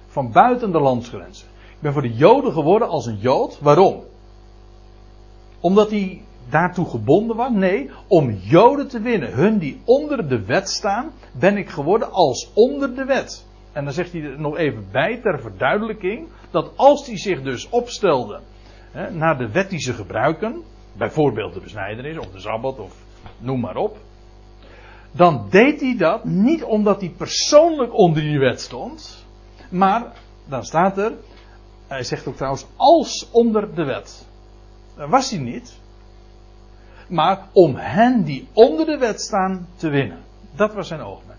[0.06, 1.48] Van buiten de landsgrenzen.
[1.48, 3.58] Ik ben voor de Joden geworden als een Jood.
[3.60, 4.02] Waarom?
[5.60, 7.50] Omdat hij daartoe gebonden was?
[7.50, 9.32] Nee, om Joden te winnen.
[9.32, 13.46] Hun die onder de wet staan, ben ik geworden als onder de wet.
[13.72, 17.68] En dan zegt hij er nog even bij ter verduidelijking dat als hij zich dus
[17.68, 18.40] opstelde
[18.90, 20.62] hè, naar de wet die ze gebruiken,
[20.92, 22.94] bijvoorbeeld de besnijdenis of de sabbat of
[23.38, 23.96] noem maar op,
[25.12, 29.26] dan deed hij dat niet omdat hij persoonlijk onder die wet stond,
[29.70, 30.12] maar
[30.48, 31.12] dan staat er,
[31.86, 34.26] hij zegt ook trouwens, als onder de wet.
[34.96, 35.80] Dat was hij niet,
[37.08, 40.18] maar om hen die onder de wet staan te winnen.
[40.54, 41.38] Dat was zijn oogmerk.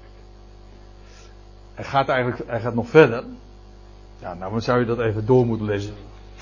[1.74, 3.24] Hij gaat eigenlijk, hij gaat nog verder.
[4.24, 5.94] Ja, nou zou je dat even door moeten lezen.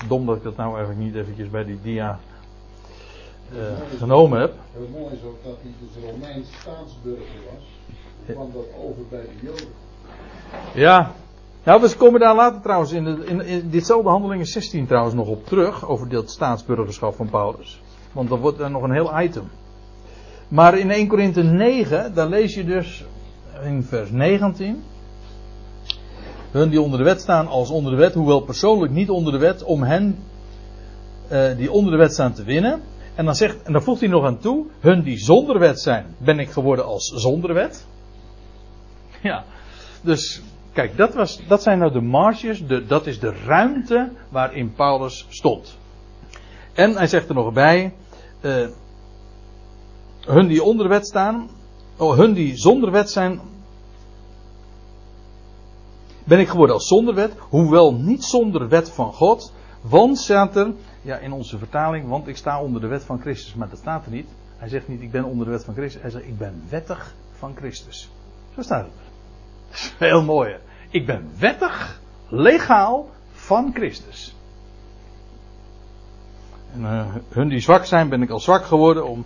[0.08, 2.18] Dom dat ik dat nou eigenlijk niet eventjes bij die dia
[3.52, 3.58] uh,
[3.98, 4.52] genomen heb.
[4.72, 7.64] Heel mooi is ook dat hij dus Romeins staatsburger was.
[8.26, 9.68] kwam dat over bij de Joden.
[10.74, 11.12] Ja.
[11.64, 15.28] Nou, we komen daar later trouwens in, de, in, in ditzelfde handelingen 16 trouwens nog
[15.28, 15.88] op terug.
[15.88, 17.82] Over dat staatsburgerschap van Paulus.
[18.12, 19.50] Want dan wordt er nog een heel item.
[20.48, 23.04] Maar in 1 Korinthe 9, daar lees je dus
[23.64, 24.82] in vers 19.
[26.52, 29.38] Hun die onder de wet staan als onder de wet, hoewel persoonlijk niet onder de
[29.38, 30.18] wet, om hen
[31.32, 32.82] uh, die onder de wet staan te winnen.
[33.14, 36.06] En dan, zegt, en dan voegt hij nog aan toe, hun die zonder wet zijn,
[36.18, 37.86] ben ik geworden als zonder wet.
[39.22, 39.44] Ja,
[40.00, 44.72] dus kijk, dat, was, dat zijn nou de marges, de, dat is de ruimte waarin
[44.72, 45.78] Paulus stond.
[46.72, 47.94] En hij zegt er nog bij,
[48.40, 48.66] uh,
[50.20, 51.48] hun die onder de wet staan,
[51.96, 53.40] oh, hun die zonder wet zijn,
[56.24, 60.72] ben ik geworden als zonder wet, hoewel niet zonder wet van God, want staat er,
[61.02, 64.04] ja in onze vertaling, want ik sta onder de wet van Christus, maar dat staat
[64.04, 64.28] er niet.
[64.56, 67.14] Hij zegt niet ik ben onder de wet van Christus, hij zegt ik ben wettig
[67.32, 68.10] van Christus.
[68.54, 68.92] Zo staat het.
[69.68, 70.56] Dat is heel mooi.
[70.90, 74.36] Ik ben wettig, legaal van Christus.
[76.72, 79.24] En uh, hun die zwak zijn, ben ik al zwak geworden om.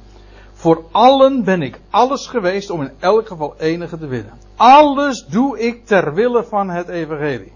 [0.56, 4.38] Voor allen ben ik alles geweest om in elk geval enige te winnen.
[4.56, 7.52] Alles doe ik ter wille van het evangelie.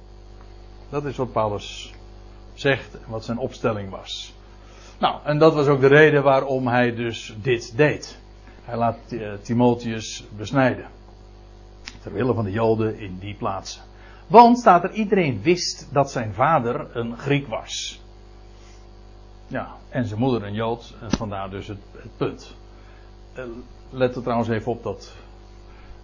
[0.88, 1.94] Dat is wat Paulus
[2.54, 4.34] zegt wat zijn opstelling was.
[4.98, 8.18] Nou, en dat was ook de reden waarom hij dus dit deed.
[8.64, 8.98] Hij laat
[9.42, 10.86] Timotheus besnijden.
[12.02, 13.82] Ter wille van de Joden in die plaatsen.
[14.26, 18.00] Want staat er, iedereen wist dat zijn vader een Griek was.
[19.46, 22.54] Ja, en zijn moeder een Jood, en vandaar dus het, het punt.
[23.90, 25.16] Let er trouwens even op dat,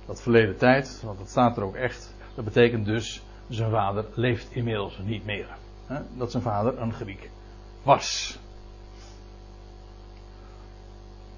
[0.06, 2.14] dat verleden tijd, want dat staat er ook echt.
[2.34, 5.46] Dat betekent dus, zijn vader leeft inmiddels niet meer.
[5.86, 6.00] Hè?
[6.16, 7.30] Dat zijn vader een Griek
[7.82, 8.38] was.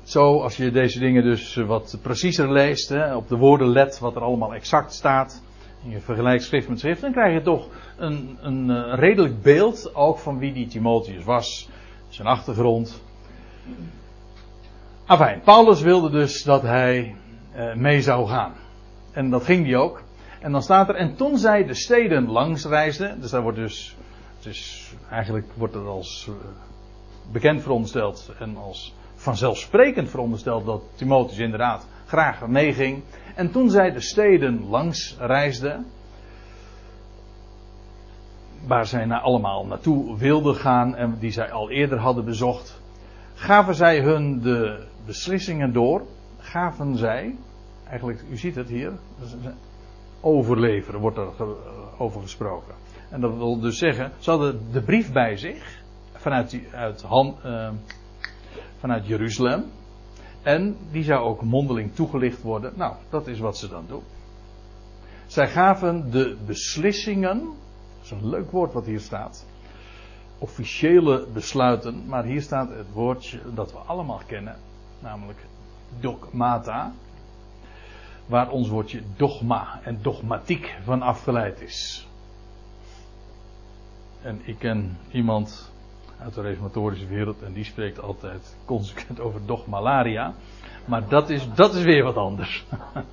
[0.03, 4.17] Zo, als je deze dingen dus wat preciezer leest, hè, op de woorden let, wat
[4.17, 5.43] er allemaal exact staat,
[5.85, 9.95] en je vergelijkt schrift met schrift, dan krijg je toch een, een, een redelijk beeld
[9.95, 11.69] ook van wie die Timotheus was,
[12.09, 13.03] zijn achtergrond.
[15.09, 17.15] Afijn, Paulus wilde dus dat hij
[17.57, 18.53] uh, mee zou gaan.
[19.13, 20.03] En dat ging hij ook.
[20.41, 23.97] En dan staat er, en toen zij de steden langs reisden, dus daar wordt dus,
[24.41, 26.35] dus eigenlijk wordt het als uh,
[27.33, 33.03] bekend verondersteld en als vanzelfsprekend verondersteld dat Timotheus inderdaad graag meeging.
[33.35, 35.87] En toen zij de steden langs reisden,
[38.67, 42.81] waar zij nou allemaal naartoe wilden gaan en die zij al eerder hadden bezocht,
[43.35, 46.03] gaven zij hun de beslissingen door,
[46.39, 47.37] gaven zij,
[47.89, 48.93] eigenlijk, u ziet het hier,
[50.21, 51.29] overleveren wordt er
[51.99, 52.75] over gesproken.
[53.11, 57.71] En dat wil dus zeggen, ze hadden de brief bij zich, vanuit, uit hand, uh,
[58.79, 59.65] vanuit Jeruzalem.
[60.43, 62.73] En die zou ook mondeling toegelicht worden.
[62.77, 64.03] Nou, dat is wat ze dan doen.
[65.27, 69.47] Zij gaven de beslissingen, dat is een leuk woord wat hier staat.
[70.39, 74.57] Officiële besluiten, maar hier staat het woordje dat we allemaal kennen,
[74.99, 75.47] namelijk
[76.01, 76.93] dogmata.
[78.27, 82.07] waar ons woordje dogma en dogmatiek van afgeleid is.
[84.23, 85.73] En ik ken iemand
[86.19, 90.35] uit de reformatorische wereld en die spreekt altijd consequent over dogmalaria.
[90.85, 92.65] Maar dat is, dat is weer wat anders.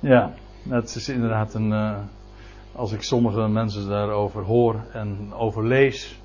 [0.00, 1.70] ja, dat is inderdaad een.
[1.70, 1.98] Uh,
[2.72, 6.18] als ik sommige mensen daarover hoor en over lees,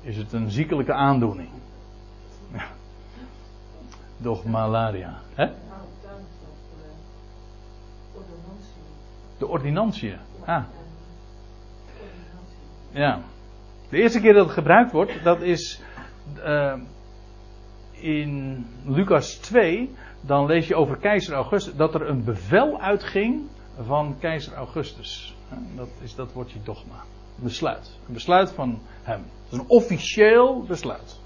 [0.00, 1.48] is het een ziekelijke aandoening.
[4.24, 4.30] Ja.
[4.30, 5.20] Dogmalaria.
[5.34, 5.46] Hè?
[9.38, 10.16] De ordinantie.
[10.44, 10.64] Ah.
[12.90, 13.20] Ja.
[13.90, 15.80] De eerste keer dat het gebruikt wordt, dat is
[16.36, 16.74] uh,
[17.90, 19.90] in Lucas 2.
[20.20, 23.42] Dan lees je over keizer Augustus dat er een bevel uitging
[23.80, 25.36] van keizer Augustus.
[25.76, 27.02] Dat is dat woordje dogma.
[27.36, 27.98] Besluit.
[28.06, 29.24] Een besluit van hem.
[29.50, 31.22] Een officieel besluit.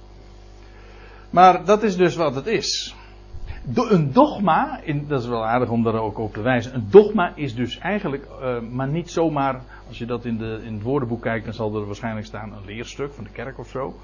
[1.31, 2.95] Maar dat is dus wat het is.
[3.75, 6.75] Een dogma, dat is wel aardig om daar ook op te wijzen.
[6.75, 10.75] Een dogma is dus eigenlijk, uh, maar niet zomaar, als je dat in, de, in
[10.75, 13.95] het woordenboek kijkt, dan zal er waarschijnlijk staan een leerstuk van de kerk of zo.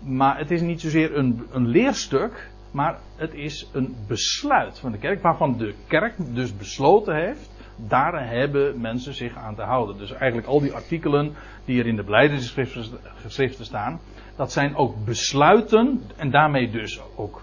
[0.00, 4.98] Maar het is niet zozeer een, een leerstuk, maar het is een besluit van de
[4.98, 9.98] kerk, waarvan de kerk dus besloten heeft, daar hebben mensen zich aan te houden.
[9.98, 11.34] Dus eigenlijk al die artikelen
[11.64, 14.00] die er in de beleidingsgeschriften staan,
[14.36, 17.42] dat zijn ook besluiten en daarmee dus ook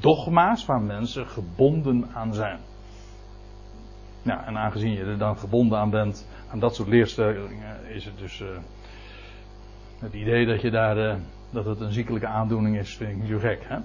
[0.00, 2.58] dogma's waar mensen gebonden aan zijn.
[4.22, 8.18] Ja, en aangezien je er dan gebonden aan bent, aan dat soort leerstellingen, is het
[8.18, 8.48] dus uh,
[9.98, 11.14] het idee dat je daar, uh,
[11.50, 13.64] dat het een ziekelijke aandoening is, vind ik niet zo gek.
[13.68, 13.78] Hè?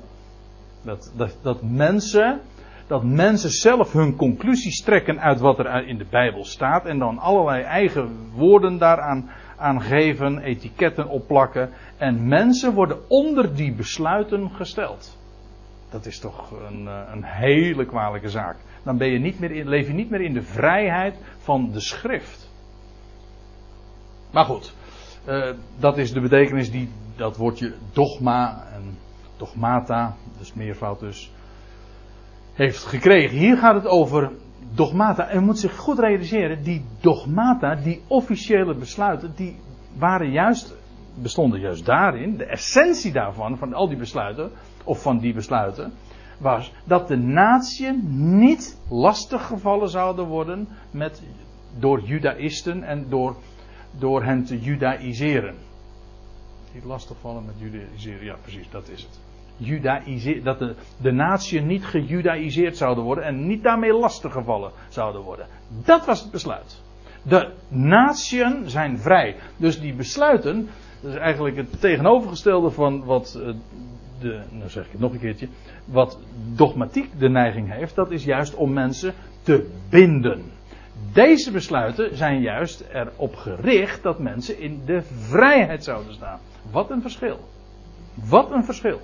[0.81, 2.41] Dat, dat, dat mensen,
[2.88, 7.17] dat mensen zelf hun conclusies trekken uit wat er in de Bijbel staat en dan
[7.17, 15.17] allerlei eigen woorden daaraan aan geven, etiketten opplakken en mensen worden onder die besluiten gesteld.
[15.89, 18.58] Dat is toch een, eh, een hele kwalijke zaak.
[18.84, 21.80] Dan ben je niet meer in, leef je niet meer in de vrijheid van de
[21.80, 22.50] schrift.
[24.32, 24.73] Maar goed,
[25.28, 28.97] uh, dat is de betekenis die dat woordje dogma en
[29.38, 31.32] dogmata, dus meervoud dus,
[32.58, 33.38] heeft gekregen.
[33.38, 34.32] Hier gaat het over
[34.74, 35.28] dogmata.
[35.28, 39.56] En moet zich goed realiseren, die dogmata, die officiële besluiten, die
[39.98, 40.76] waren juist,
[41.13, 44.52] bestonden juist daarin, de essentie daarvan, van al die besluiten,
[44.84, 45.93] of van die besluiten,
[46.39, 51.22] was dat de natie niet lastiggevallen zouden worden met,
[51.80, 53.36] door judaïsten en door,
[54.00, 55.56] door hen te judaïseren.
[56.74, 59.20] Niet lastigvallen met judaïseren, ja precies, dat is het.
[60.43, 65.48] Dat de, de natie niet gejudaïseerd zouden worden en niet daarmee lastiggevallen zouden worden.
[65.86, 66.82] Dat was het besluit.
[67.22, 69.36] De natieën zijn vrij.
[69.58, 70.70] Dus die besluiten,
[71.02, 73.54] dat is eigenlijk het tegenovergestelde van wat eh,
[74.20, 75.48] de, nou zeg ik het nog een keertje,
[75.86, 76.20] wat
[76.56, 80.43] dogmatiek de neiging heeft, dat is juist om mensen te binden.
[81.13, 86.39] Deze besluiten zijn juist erop gericht dat mensen in de vrijheid zouden staan.
[86.72, 87.39] Wat een verschil.
[88.13, 89.00] Wat een verschil.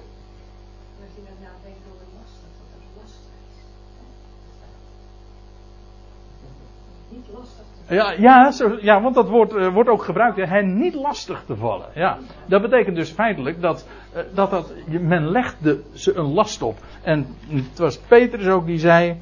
[7.93, 11.43] Ja, ja, zo, ja want dat woord uh, wordt ook gebruikt, hè, hen niet lastig
[11.45, 11.87] te vallen.
[11.95, 12.17] Ja.
[12.45, 16.77] Dat betekent dus feitelijk dat, uh, dat, men legt de, ze een last op.
[17.01, 19.17] En het was Petrus ook die zei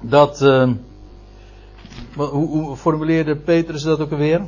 [0.00, 0.42] dat.
[0.42, 0.70] Uh,
[2.14, 4.40] hoe, hoe formuleerde Petrus dat ook alweer?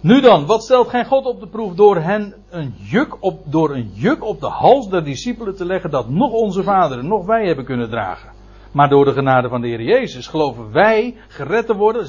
[0.00, 3.74] Nu dan, wat stelt geen God op de proef door hen een juk op, door
[3.74, 7.46] een juk op de hals der discipelen te leggen dat nog onze vaderen, nog wij
[7.46, 8.37] hebben kunnen dragen?
[8.72, 12.06] Maar door de genade van de Heer Jezus geloven wij gered te worden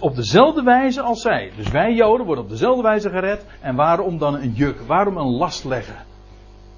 [0.00, 1.52] op dezelfde wijze als zij.
[1.56, 3.46] Dus wij Joden worden op dezelfde wijze gered.
[3.60, 4.80] En waarom dan een juk?
[4.80, 5.96] Waarom een last leggen?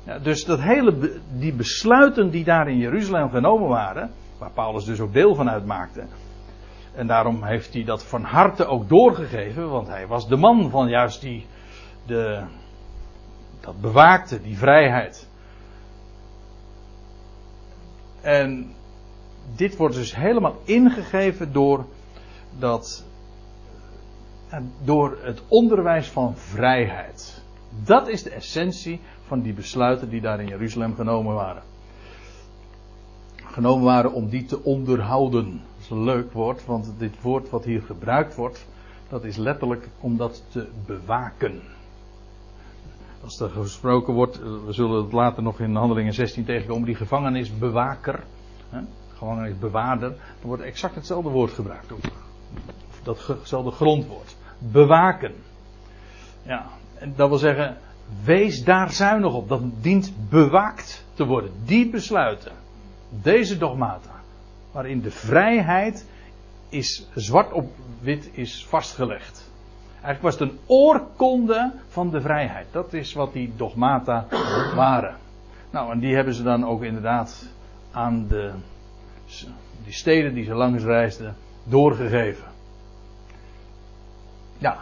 [0.05, 5.01] Ja, dus dat hele, die besluiten die daar in Jeruzalem genomen waren, waar Paulus dus
[5.01, 6.05] ook deel van uitmaakte.
[6.95, 10.89] En daarom heeft hij dat van harte ook doorgegeven, want hij was de man van
[10.89, 11.47] juist die,
[12.07, 12.43] de,
[13.61, 15.29] dat bewaakte, die vrijheid.
[18.25, 18.75] En
[19.57, 21.85] dit wordt dus helemaal ingegeven door,
[22.59, 23.05] dat,
[24.85, 27.43] door het onderwijs van vrijheid.
[27.85, 31.63] Dat is de essentie van die besluiten die daar in Jeruzalem genomen waren.
[33.37, 35.51] Genomen waren om die te onderhouden.
[35.51, 38.67] Dat is een leuk woord, want dit woord wat hier gebruikt wordt,
[39.09, 41.63] dat is letterlijk om dat te bewaken.
[43.25, 46.95] Als er gesproken wordt, eh, we zullen het later nog in handelingen 16 tegenkomen, die
[46.95, 48.25] gevangenisbewaker,
[48.69, 48.81] hè,
[49.13, 51.93] gevangenisbewaarder, dan wordt exact hetzelfde woord gebruikt.
[51.93, 52.01] Ook.
[53.03, 54.37] Datzelfde grondwoord.
[54.59, 55.35] Bewaken.
[56.43, 56.67] Ja,
[56.99, 57.77] en dat wil zeggen,
[58.23, 59.49] Wees daar zuinig op.
[59.49, 61.51] Dat dient bewaakt te worden.
[61.65, 62.53] Die besluiten.
[63.09, 64.23] Deze dogmata.
[64.73, 66.07] Waarin de vrijheid
[66.69, 69.44] is zwart op wit is vastgelegd.
[70.05, 72.67] Eigenlijk was het een oorkonde van de vrijheid.
[72.71, 74.27] Dat is wat die dogmata
[74.75, 75.17] waren.
[75.71, 77.49] Nou, en die hebben ze dan ook inderdaad
[77.93, 78.53] aan de
[79.85, 82.45] die steden die ze langs reisden doorgegeven.
[84.59, 84.77] Ja,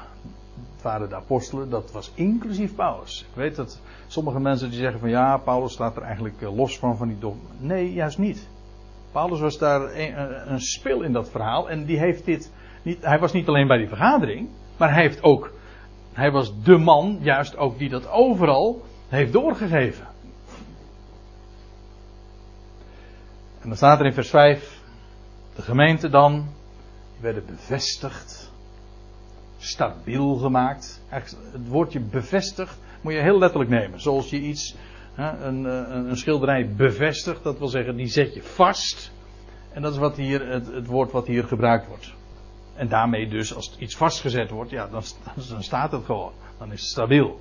[0.73, 3.27] het waren de apostelen, dat was inclusief Paulus.
[3.31, 6.79] Ik weet dat sommige mensen die zeggen van ja, Paulus staat er eigenlijk eh, los
[6.79, 7.41] van van die dom.
[7.59, 8.49] Nee, juist niet.
[9.13, 13.19] Paulus was daar een, een spil in dat verhaal en die heeft dit niet, hij
[13.19, 14.49] was niet alleen bij die vergadering,
[14.83, 15.53] maar hij heeft ook,
[16.13, 20.07] hij was de man juist ook die dat overal heeft doorgegeven.
[23.61, 24.81] En dan staat er in vers 5,
[25.55, 26.49] de gemeente dan,
[27.21, 28.53] werden bevestigd,
[29.59, 31.03] stabiel gemaakt.
[31.09, 34.01] Het woordje bevestigd moet je heel letterlijk nemen.
[34.01, 34.77] Zoals je iets,
[35.17, 39.13] een, een, schilderij bevestigt, dat wil zeggen, die zet je vast.
[39.73, 42.15] En dat is wat hier, het woord wat hier gebruikt wordt.
[42.75, 45.03] En daarmee dus, als iets vastgezet wordt, ja, dan,
[45.51, 46.33] dan staat het gewoon.
[46.59, 47.41] Dan is het stabiel.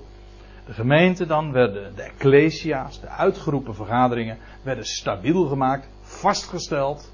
[0.65, 7.11] De gemeente dan werden, de ecclesia's, de uitgeroepen vergaderingen, werden stabiel gemaakt, vastgesteld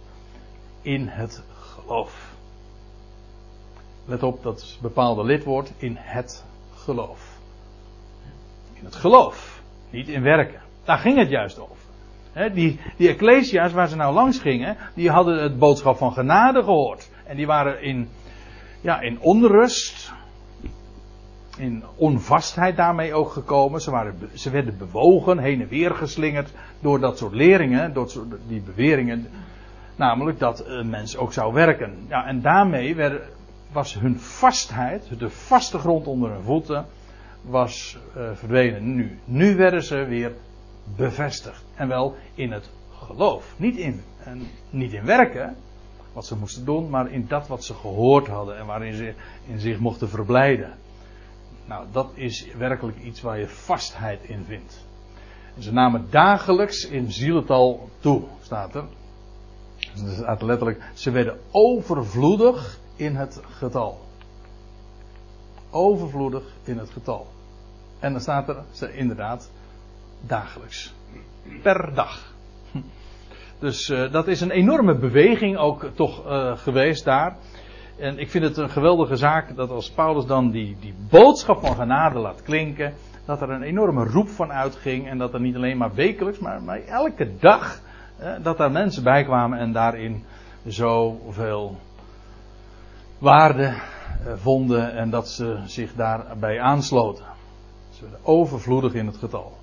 [0.82, 2.36] in het geloof.
[4.06, 7.40] Let op dat bepaalde lidwoord in het geloof.
[8.74, 10.62] In het geloof, niet in werken.
[10.84, 11.76] Daar ging het juist over.
[12.54, 17.10] die, die ecclesia's waar ze nou langs gingen, die hadden het boodschap van genade gehoord.
[17.28, 18.10] En die waren in,
[18.82, 20.14] ja, in onrust,
[21.58, 23.82] in onvastheid daarmee ook gekomen.
[23.82, 28.10] Ze, waren, ze werden bewogen, heen en weer geslingerd door dat soort leringen, door
[28.48, 29.28] die beweringen.
[29.96, 32.06] Namelijk dat een mens ook zou werken.
[32.08, 33.22] Ja, en daarmee werd,
[33.72, 36.86] was hun vastheid, de vaste grond onder hun voeten,
[37.42, 38.96] was uh, verdwenen.
[38.96, 40.32] Nu, nu werden ze weer
[40.96, 41.64] bevestigd.
[41.76, 43.54] En wel in het geloof.
[43.58, 45.56] Niet in, en niet in werken,
[46.18, 49.14] wat ze moesten doen, maar in dat wat ze gehoord hadden en waarin ze
[49.48, 50.78] in zich mochten verblijden.
[51.66, 54.86] Nou, dat is werkelijk iets waar je vastheid in vindt.
[55.56, 58.84] En ze namen dagelijks in zielental toe, staat er.
[59.96, 64.00] Dat staat letterlijk, ze werden overvloedig in het getal.
[65.70, 67.28] Overvloedig in het getal.
[68.00, 69.50] En dan staat er ze inderdaad
[70.22, 70.94] dagelijks.
[71.62, 72.36] Per dag.
[73.60, 77.36] Dus uh, dat is een enorme beweging ook toch uh, geweest daar.
[77.98, 81.76] En ik vind het een geweldige zaak dat als Paulus dan die, die boodschap van
[81.76, 82.94] genade laat klinken,
[83.26, 86.62] dat er een enorme roep van uitging en dat er niet alleen maar wekelijks, maar,
[86.62, 87.80] maar elke dag,
[88.18, 90.24] eh, dat daar mensen bij kwamen en daarin
[90.66, 91.78] zoveel
[93.18, 97.26] waarde eh, vonden en dat ze zich daarbij aansloten.
[97.90, 99.57] Ze werden overvloedig in het getal.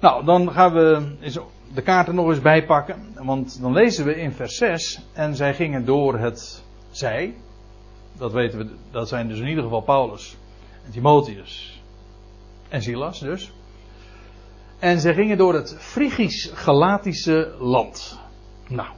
[0.00, 1.16] Nou, dan gaan we
[1.74, 3.14] de kaarten nog eens bijpakken.
[3.14, 5.00] Want dan lezen we in vers 6.
[5.12, 7.34] En zij gingen door het zij.
[8.12, 10.36] Dat weten we, dat zijn dus in ieder geval Paulus
[10.84, 11.82] en Timotheus.
[12.68, 13.52] En Silas dus.
[14.78, 18.18] En zij gingen door het Frigisch-Galatische land.
[18.68, 18.88] Nou,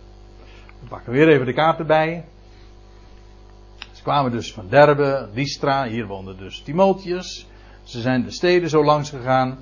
[0.81, 2.25] we pakken weer even de kaart erbij.
[3.93, 7.47] Ze kwamen dus van Derbe, Lystra, hier woonde dus Timotheus.
[7.83, 9.59] Ze zijn de steden zo langs gegaan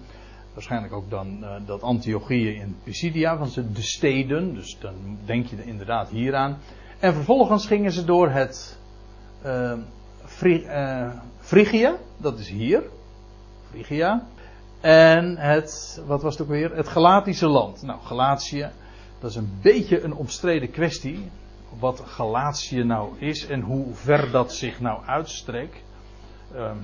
[0.52, 5.64] waarschijnlijk ook dan uh, dat Antiochieën in Pisidia, van de steden, dus dan denk je
[5.64, 6.58] inderdaad hieraan.
[6.98, 8.78] En vervolgens gingen ze door het
[9.46, 9.72] uh,
[10.24, 10.66] Fri
[11.38, 12.82] Frigia, dat is hier,
[13.70, 14.26] Frigia,
[14.80, 17.82] en het, wat was het ook weer, het Galatische land.
[17.82, 18.70] Nou, Galatië,
[19.18, 21.30] dat is een beetje een omstreden kwestie,
[21.78, 25.82] wat Galatië nou is en hoe ver dat zich nou uitstrekt.
[26.56, 26.80] Um,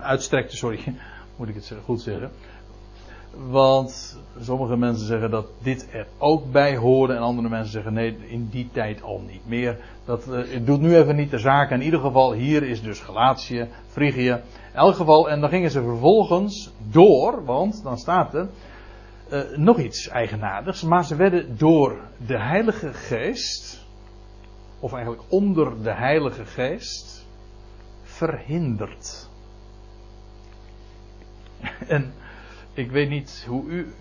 [0.00, 0.94] uitstrekte, sorry,
[1.36, 2.30] moet ik het goed zeggen.
[3.36, 7.14] Want sommige mensen zeggen dat dit er ook bij hoorde.
[7.14, 9.78] En andere mensen zeggen nee, in die tijd al niet meer.
[10.04, 11.70] Dat uh, doet nu even niet de zaak.
[11.70, 14.30] In ieder geval, hier is dus Galatië, Frigië.
[14.72, 17.44] In elk geval, en dan gingen ze vervolgens door.
[17.44, 18.48] Want dan staat er
[19.32, 20.82] uh, nog iets eigenaardigs.
[20.82, 23.86] Maar ze werden door de Heilige Geest.
[24.80, 27.26] Of eigenlijk onder de Heilige Geest.
[28.02, 29.28] Verhinderd.
[31.88, 32.12] en
[32.74, 33.92] ik weet niet hoe u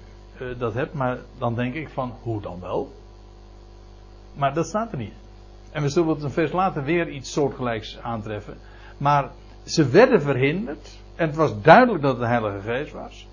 [0.42, 2.92] uh, dat hebt, maar dan denk ik van hoe dan wel?
[4.34, 5.14] Maar dat staat er niet.
[5.72, 8.58] En we zullen het een vers later weer iets soortgelijks aantreffen.
[8.98, 9.30] Maar
[9.64, 11.00] ze werden verhinderd.
[11.16, 13.28] En het was duidelijk dat het de Heilige Geest was.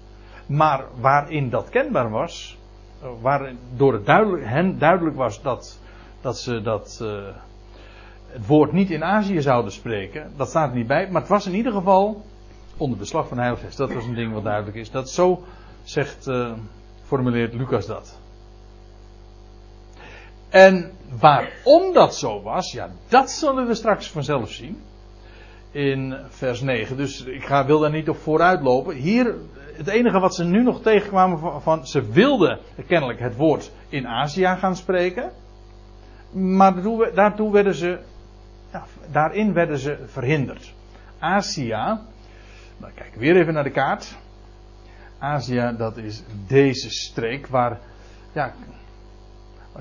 [0.47, 2.59] Maar waarin dat kenbaar was.
[3.03, 5.81] Eh, waardoor het duidelijk, hen duidelijk was dat,
[6.21, 7.27] dat ze dat, uh,
[8.27, 10.33] het woord niet in Azië zouden spreken.
[10.37, 11.11] Dat staat er niet bij.
[11.11, 12.25] Maar het was in ieder geval
[12.79, 13.77] onder beslag van Geest.
[13.77, 14.91] Dat was een ding wat duidelijk is.
[14.91, 15.45] Dat zo
[15.83, 16.53] zegt, eh,
[17.03, 18.19] formuleert Lucas dat.
[20.49, 24.83] En waarom dat zo was, ja, dat zullen we straks vanzelf zien.
[25.71, 26.97] In vers 9.
[26.97, 28.95] Dus ik ga, wil daar niet op vooruit lopen.
[28.95, 29.35] Hier,
[29.73, 34.57] het enige wat ze nu nog tegenkwamen van, ze wilden kennelijk het woord in Azië
[34.59, 35.33] gaan spreken.
[36.31, 36.83] Maar
[37.15, 37.99] daartoe, werden ze,
[38.73, 40.75] ja, daarin werden ze verhinderd.
[42.79, 44.17] Azië, nou kijk weer even naar de kaart.
[45.19, 47.79] Azië, dat is deze streek waar,
[48.33, 48.55] ja,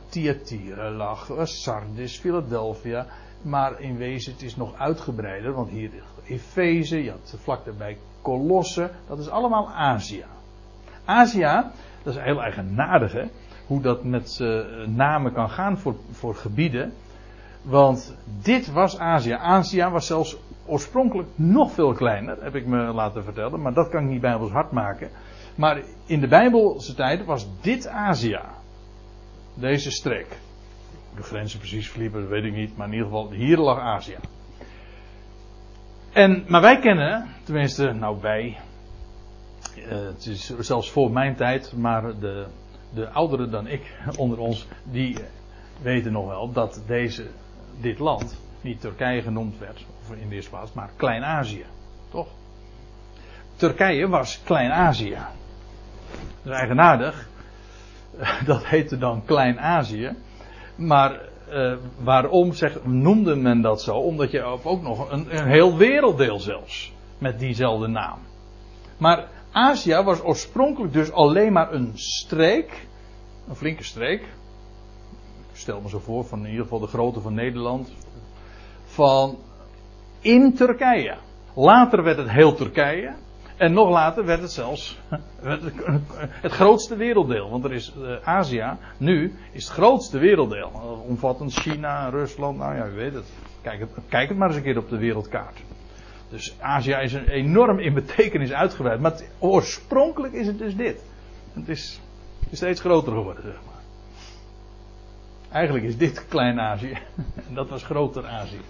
[0.09, 3.05] Thyatira lag, Sardis, Philadelphia.
[3.41, 5.91] Maar in wezen, het is nog uitgebreider, want hier
[6.25, 10.25] Efeze, je had vlak daarbij Colosse, dat is allemaal Azië.
[11.05, 11.63] Azië,
[12.03, 13.23] dat is heel eigenaardig hè,
[13.67, 16.93] hoe dat met uh, namen kan gaan voor, voor gebieden.
[17.61, 19.31] Want dit was Azië.
[19.31, 20.37] Azië was zelfs
[20.67, 24.51] oorspronkelijk nog veel kleiner, heb ik me laten vertellen, maar dat kan ik niet bijbels
[24.51, 25.09] hard maken.
[25.55, 28.39] Maar in de Bijbelse tijd was dit Azië.
[29.53, 30.37] Deze streek.
[31.15, 34.17] De grenzen precies verliepen, dat weet ik niet, maar in ieder geval, hier lag Azië.
[36.11, 38.57] En, maar wij kennen, tenminste, nou wij,
[39.77, 42.45] uh, het is zelfs voor mijn tijd, maar de,
[42.93, 45.17] de ouderen dan ik onder ons, die
[45.81, 47.25] weten nog wel dat deze,
[47.79, 51.65] dit land niet Turkije genoemd werd, of in de eerste maar Klein-Azië.
[52.09, 52.27] Toch?
[53.55, 55.17] Turkije was Klein-Azië.
[56.43, 57.27] Dat is eigenaardig.
[58.45, 60.15] Dat heette dan Klein-Azië.
[60.75, 63.95] Maar uh, waarom zeg, noemde men dat zo?
[63.95, 68.19] Omdat je ook nog een, een heel werelddeel zelfs met diezelfde naam.
[68.97, 72.87] Maar Azië was oorspronkelijk dus alleen maar een streek,
[73.47, 74.21] een flinke streek.
[75.51, 77.91] Ik stel me zo voor, van in ieder geval de grootte van Nederland.
[78.97, 79.37] Van
[80.21, 81.17] in Turkije.
[81.53, 83.13] Later werd het heel Turkije.
[83.57, 84.99] En nog later werd het zelfs
[86.45, 87.49] het grootste werelddeel.
[87.49, 90.71] Want er is uh, Azië, nu, is het grootste werelddeel.
[90.73, 93.25] Uh, omvattend China, Rusland, nou ja, u weet het.
[93.61, 93.89] Kijk, het.
[94.09, 95.59] kijk het maar eens een keer op de wereldkaart.
[96.29, 98.99] Dus Azië is een enorm in betekenis uitgebreid.
[98.99, 101.03] Maar oorspronkelijk is het dus dit.
[101.53, 102.01] Het is,
[102.49, 103.81] is steeds groter geworden, zeg maar.
[105.51, 106.97] Eigenlijk is dit Klein-Azië.
[107.47, 108.61] En dat was groter Azië.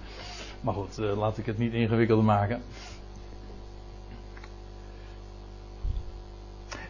[0.61, 2.61] Maar goed, uh, laat ik het niet ingewikkelder maken.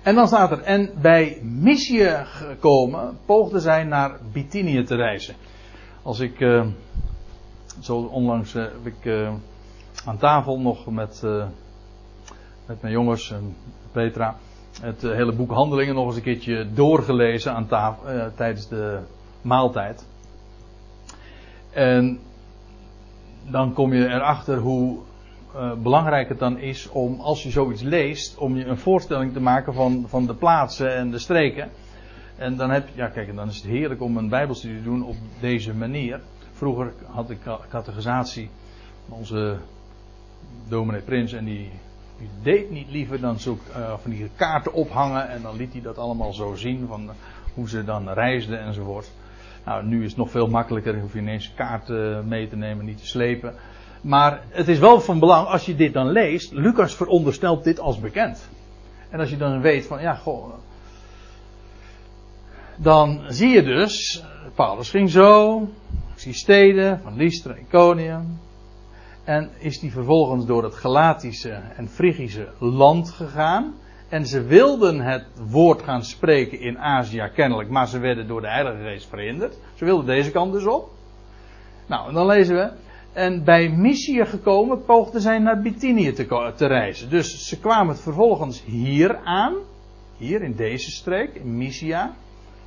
[0.04, 5.36] En dan staat er, en bij Mysië gekomen, poogde zij naar Bithynië te reizen.
[6.02, 6.66] Als ik, uh,
[7.80, 9.32] zo onlangs uh, heb ik
[10.06, 11.22] aan tafel nog met,
[12.66, 13.56] met mijn jongens en
[13.92, 14.38] Petra,
[14.82, 19.00] het hele boek Handelingen nog eens een keertje doorgelezen aan tafel, tijdens de
[19.42, 20.06] maaltijd.
[21.70, 22.20] En
[23.50, 24.98] dan kom je erachter hoe
[25.56, 29.40] uh, belangrijk het dan is om, als je zoiets leest, om je een voorstelling te
[29.40, 31.70] maken van, van de plaatsen en de streken.
[32.36, 35.04] En dan heb je, ja kijk, dan is het heerlijk om een bijbelstudie te doen
[35.04, 36.20] op deze manier.
[36.52, 37.40] Vroeger had ik
[37.70, 38.50] categorisatie,
[39.10, 39.58] onze
[40.68, 41.72] dominee Prins, en die,
[42.18, 45.82] die deed niet liever dan zoek, uh, van die kaarten ophangen en dan liet hij
[45.82, 47.10] dat allemaal zo zien van
[47.54, 49.12] hoe ze dan reisden enzovoort.
[49.68, 52.98] Nou, nu is het nog veel makkelijker, hoef je ineens kaarten mee te nemen, niet
[52.98, 53.56] te slepen.
[54.02, 58.00] Maar het is wel van belang, als je dit dan leest, Lucas veronderstelt dit als
[58.00, 58.50] bekend.
[59.10, 60.54] En als je dan weet van, ja, goh.
[62.76, 64.24] Dan zie je dus,
[64.56, 65.62] Paulus ging zo,
[66.14, 68.40] ik zie steden van Lystra Iconium.
[69.24, 73.74] En is die vervolgens door het Galatische en Frigische land gegaan.
[74.10, 78.50] En ze wilden het woord gaan spreken in Azië kennelijk, maar ze werden door de
[78.50, 79.58] Heilige Geest verhinderd.
[79.76, 80.90] Ze wilden deze kant dus op.
[81.88, 82.72] Nou, en dan lezen we.
[83.14, 87.10] En bij Mysië gekomen poogden zij naar Bithynië te, te, reizen.
[87.10, 89.56] Dus ze kwamen vervolgens hier aan.
[90.18, 92.16] Hier in deze streek, in Mysia.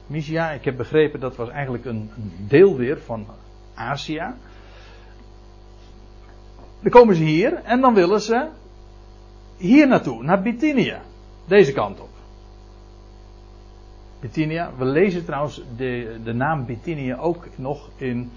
[0.06, 2.10] Mysia, ik heb begrepen dat was eigenlijk een
[2.48, 3.26] deel weer van
[3.74, 4.24] Azië.
[6.80, 8.48] Dan komen ze hier en dan willen ze
[9.56, 10.96] hier naartoe, naar Bithynië.
[11.50, 12.08] Deze kant op.
[14.20, 18.30] Bithynië, we lezen trouwens de, de naam Bithynië ook nog in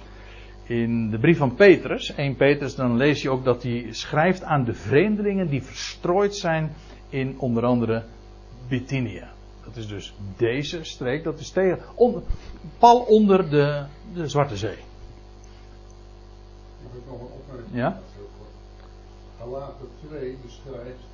[0.64, 4.64] in de brief van Petrus, 1 Petrus, dan lees je ook dat hij schrijft aan
[4.64, 6.76] de vreemdelingen die verstrooid zijn
[7.10, 8.04] in onder andere
[8.68, 9.28] Bithynië.
[9.66, 11.84] Dat is dus deze streek, dat is tegen,
[12.78, 14.72] pal onder de, de Zwarte Zee.
[14.72, 14.78] Ik
[17.08, 17.76] nog een opmerking?
[17.76, 18.00] Ja?
[19.40, 21.13] Galater 2 beschrijft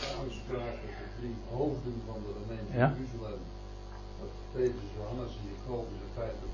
[0.00, 0.08] dat
[0.50, 2.88] uh, de de drie hoofden van de gemeente Ja.
[2.96, 3.42] Jeruzalem,
[4.20, 6.46] dat Petrus, Johannes en Jacobus in feite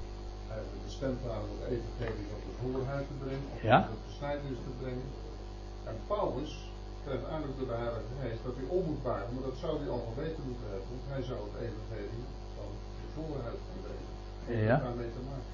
[0.54, 3.78] eigenlijk bestemd waren om het evangelie op de voorhuid te brengen, of Ja.
[3.84, 5.08] op de besnijdenis te brengen.
[5.90, 6.52] En Paulus
[7.04, 9.90] krijgt eindelijk door de Heilige Geest dat hij om moet buigen, maar dat zou hij
[9.96, 12.24] al geweten moeten hebben, want hij zou het evangelie
[12.56, 12.70] van
[13.00, 14.10] de voorhuid gaan brengen.
[14.68, 14.76] Ja.
[14.86, 15.50] Daarmee te maken.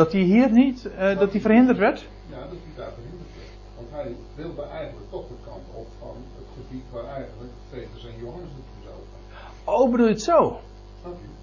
[0.00, 1.98] Dat hij hier niet, eh, dat hij verhinderd werd?
[2.34, 3.30] Ja, dat hij daar verhinderd.
[3.76, 8.18] Want hij wilde eigenlijk toch de kant op van het gebied waar eigenlijk Petrus en
[8.20, 9.74] Johannes naartoe zouden gaan.
[9.74, 10.60] Oh, bedoel je het zo?
[11.00, 11.34] Snap je?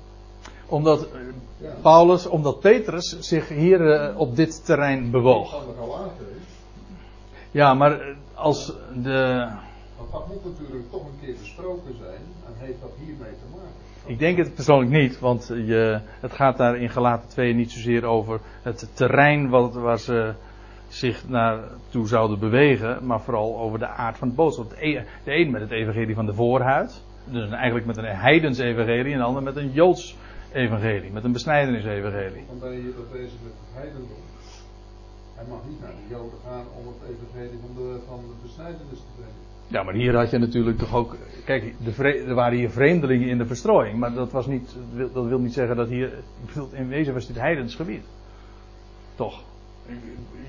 [0.66, 1.20] Omdat eh,
[1.58, 1.74] Ja.
[1.82, 5.64] Paulus, omdat Petrus zich hier eh, op dit terrein bewoog.
[7.52, 8.74] Ja, maar eh, als
[9.04, 9.50] de.
[9.98, 13.72] want dat moet natuurlijk toch een keer besproken zijn en heeft dat hiermee te maken.
[14.06, 18.06] Ik denk het persoonlijk niet, want je, het gaat daar in Galaten 2 niet zozeer
[18.06, 20.34] over het terrein wat, waar ze
[20.94, 24.70] zich naartoe zouden bewegen, maar vooral over de aard van het boodschap.
[24.70, 28.58] De e- de een met het evangelie van de voorhuid, dus eigenlijk met een heidens
[28.58, 30.16] evangelie, en de ander met een joods
[30.52, 32.44] evangelie, met een besnijdenis evangelie.
[32.48, 34.18] Want ben je hier dat bezig met het heidendom.
[35.36, 39.00] Hij mag niet naar de Joden gaan om het evangelie van de, van de besnijdenis
[39.00, 39.42] te brengen.
[39.68, 41.16] Ja, maar hier had je natuurlijk toch ook.
[41.46, 44.00] Kijk, de er waren hier vreemdelingen in de verstrooiing.
[44.00, 46.08] Maar dat, was niet, dat wil- dat wil niet zeggen dat hier.
[46.08, 48.04] Ik bedoel, in wezen was dit heidens gebied.
[49.16, 49.44] Toch?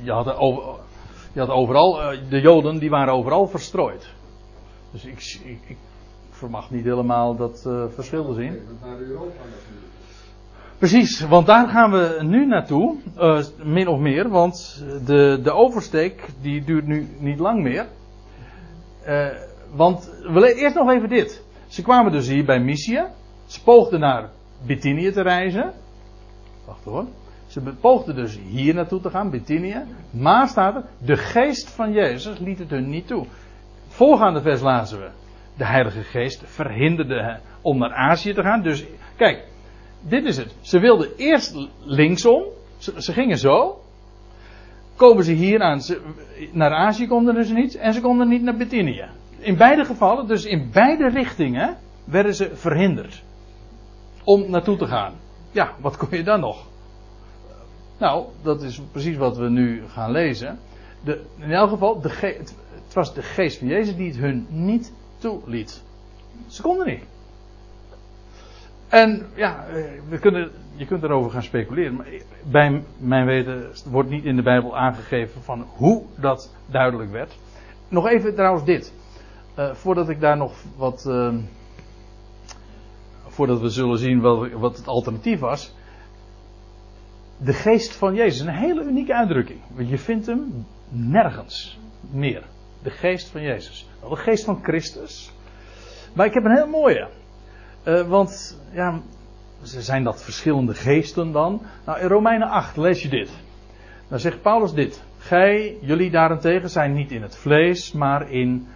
[0.03, 0.63] Je had, er over,
[1.33, 2.03] je had overal.
[2.03, 4.07] eh, De Joden die waren overal verstrooid.
[4.93, 5.77] Dus ik, ik, ik
[6.31, 8.53] vermag niet helemaal dat eh, verschil te zien.
[10.79, 12.97] Precies, want daar gaan we nu naartoe.
[13.17, 17.87] eh, min of meer, want de, de oversteek die duurt nu niet lang meer.
[19.75, 21.43] Want we eerst nog even dit.
[21.67, 23.05] Ze kwamen dus hier bij Mysië.
[23.47, 24.31] Ze poogden naar
[24.67, 25.73] Bithynië te reizen.
[26.65, 27.05] Wacht hoor.
[27.55, 29.83] Ze poogden dus hier naartoe te gaan, Bithynië.
[30.11, 33.27] Maar staat er, de geest van Jezus liet het hun niet toe.
[33.89, 35.09] Voorgaande vers lazen we.
[35.57, 38.63] De Heilige Geest verhinderde hen om naar Azië te gaan.
[38.63, 38.85] Dus
[39.17, 39.45] kijk,
[40.01, 40.55] dit is het.
[40.61, 42.45] Ze wilden eerst linksom.
[42.79, 43.81] Ze, gingen zo.
[44.97, 45.81] Komen ze hier aan.
[45.81, 46.01] Ze,
[46.53, 47.77] naar Azië konden ze niet.
[47.77, 49.07] En ze konden niet naar Bithynië.
[49.39, 53.23] In beide gevallen, dus in beide richtingen, werden ze verhinderd.
[54.25, 55.15] Om naartoe te gaan.
[55.51, 56.73] Ja, wat kon je dan nog?
[57.99, 60.59] Nou, dat is precies wat we nu gaan lezen.
[61.05, 62.55] De, in elk geval, de het,
[62.93, 65.83] was de geest van Jezus die het hun niet toeliet.
[66.47, 67.05] Ze konden niet.
[68.89, 71.95] En ja, eh, we kunnen, je kunt erover gaan speculeren.
[71.95, 72.07] Maar
[72.43, 77.37] bij mijn weten wordt niet in de Bijbel aangegeven van hoe dat duidelijk werd.
[77.89, 78.93] Nog even trouwens dit.
[79.55, 81.07] Eh, voordat ik daar nog wat.
[81.07, 81.35] eh,
[83.27, 85.75] voordat we zullen zien wat, wat het alternatief was.
[87.37, 88.41] De geest van Jezus.
[88.41, 89.61] Een hele unieke uitdrukking.
[89.75, 91.79] Want je vindt hem nergens
[92.11, 92.43] meer.
[92.83, 93.89] De geest van Jezus.
[94.09, 95.33] De geest van Christus.
[96.15, 97.09] Maar ik heb een heel mooie.
[97.83, 99.01] Eh, want, ja,
[99.63, 101.63] zijn dat verschillende geesten dan?
[101.87, 103.31] Nou, in Romeinen 8 lees je dit.
[104.09, 105.03] Dan zegt Paulus dit.
[105.19, 108.67] Gij, jullie daarentegen, zijn niet in het vlees, maar in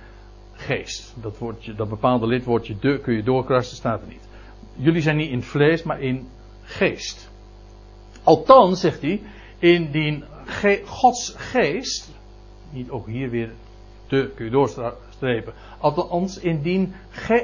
[0.53, 1.15] geest.
[1.21, 4.29] Dat, woordje, dat bepaalde lidwoordje de kun je doorkrassen, staat er niet.
[4.75, 6.29] Jullie zijn niet in vlees, maar in
[6.63, 7.28] geest.
[8.29, 9.23] Althans, zegt hij,
[9.59, 10.25] indien
[10.85, 12.09] Gods geest,
[12.71, 13.53] niet ook hier weer
[14.09, 16.95] de kun je doorstrepen, althans indien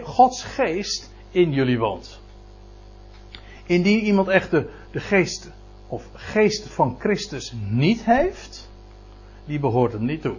[0.02, 2.20] Gods geest in jullie woont.
[3.66, 5.50] Indien iemand echt de, de geest
[5.88, 8.70] of geest van Christus niet heeft,
[9.44, 10.36] die behoort hem niet toe.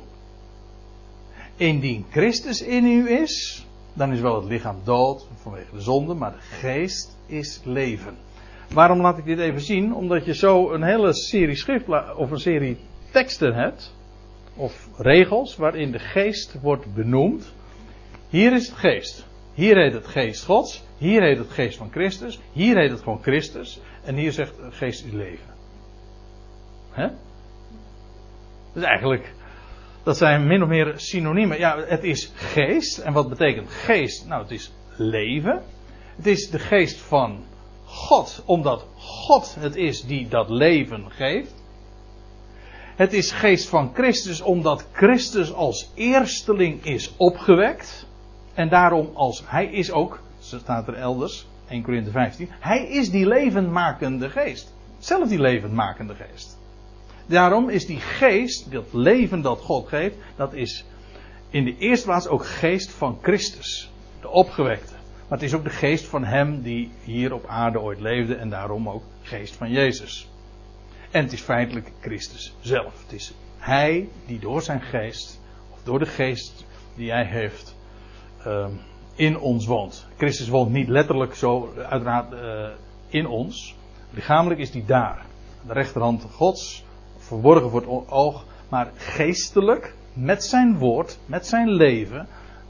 [1.56, 6.32] Indien Christus in u is, dan is wel het lichaam dood vanwege de zonde, maar
[6.32, 8.25] de geest is leven.
[8.74, 9.94] Waarom laat ik dit even zien?
[9.94, 12.78] Omdat je zo een hele serie schrift of een serie
[13.12, 13.96] teksten hebt,
[14.56, 17.54] of regels, waarin de geest wordt benoemd.
[18.30, 19.26] Hier is het geest.
[19.54, 20.84] Hier heet het geest Gods.
[20.98, 22.40] Hier heet het geest van Christus.
[22.52, 23.80] Hier heet het gewoon Christus.
[24.04, 25.54] En hier zegt geest is leven.
[26.92, 27.08] Hè?
[28.74, 29.34] Dus eigenlijk,
[30.04, 31.58] dat zijn min of meer synoniemen.
[31.58, 32.98] Ja, het is geest.
[32.98, 34.28] En wat betekent geest?
[34.28, 35.62] Nou, het is leven.
[36.16, 37.44] Het is de geest van
[37.86, 41.54] God, omdat God het is die dat leven geeft.
[42.96, 48.06] Het is geest van Christus, omdat Christus als eersteling is opgewekt.
[48.54, 53.10] En daarom als hij is ook, zo staat er elders, 1 Corinthië 15, hij is
[53.10, 54.74] die levendmakende geest.
[55.00, 56.58] Zelf die levendmakende geest.
[57.26, 60.86] Daarom is die geest, dat leven dat God geeft, dat is
[61.50, 64.95] in de eerste plaats ook geest van Christus, de opgewekte.
[65.28, 68.50] Maar het is ook de geest van hem die hier op aarde ooit leefde en
[68.50, 70.30] daarom ook geest van Jezus.
[71.12, 73.02] En het is feitelijk Christus zelf.
[73.04, 75.40] Het is hij die door zijn geest,
[75.72, 76.66] of door de geest
[76.96, 77.76] die hij heeft,
[78.48, 78.68] uh,
[79.16, 80.08] in ons woont.
[80.18, 82.68] Christus woont niet letterlijk zo, uiteraard, uh,
[83.08, 83.76] in ons.
[84.10, 85.26] Lichamelijk is hij daar.
[85.68, 86.86] De rechterhand Gods,
[87.18, 92.28] verborgen voor het oog, maar geestelijk met zijn woord, met zijn leven,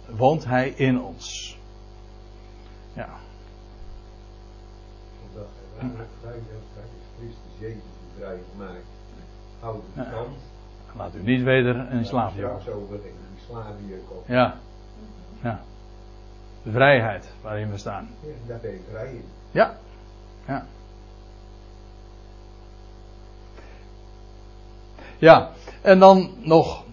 [0.10, 1.58] woont hij in ons.
[2.96, 3.10] Ja.
[5.30, 8.86] Omdat hij waarlijk vrij heel straks is Christus Jezus die vrij maakt.
[9.60, 10.08] Houd de Ja.
[10.08, 10.38] stand.
[10.96, 12.82] Laat u niet weder in slaap Straks jagen.
[12.82, 14.28] over in die slaap hier komt.
[14.28, 14.56] Ja.
[15.42, 15.60] Ja.
[16.64, 18.10] De vrijheid waarin we staan.
[18.22, 19.26] Ja, daar ben je vrij in.
[19.52, 19.78] Ja.
[20.48, 20.66] Ja.
[25.18, 26.84] Ja, en dan nog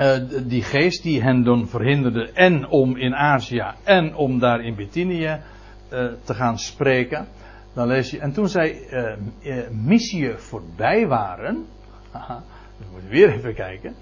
[0.00, 4.74] eh, die geest die hen dan verhinderde en om in Azië en om daar in
[4.74, 5.40] Bithynië
[5.88, 7.28] eh, te gaan spreken.
[7.72, 11.66] Dan lees je, en toen zij eh, Mysië voorbij waren,
[12.10, 12.42] haha,
[12.76, 13.94] we weer even kijken.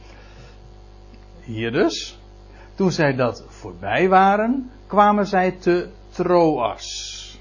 [1.40, 2.18] Hier dus.
[2.74, 7.38] Toen zij dat voorbij waren, kwamen zij te Troas.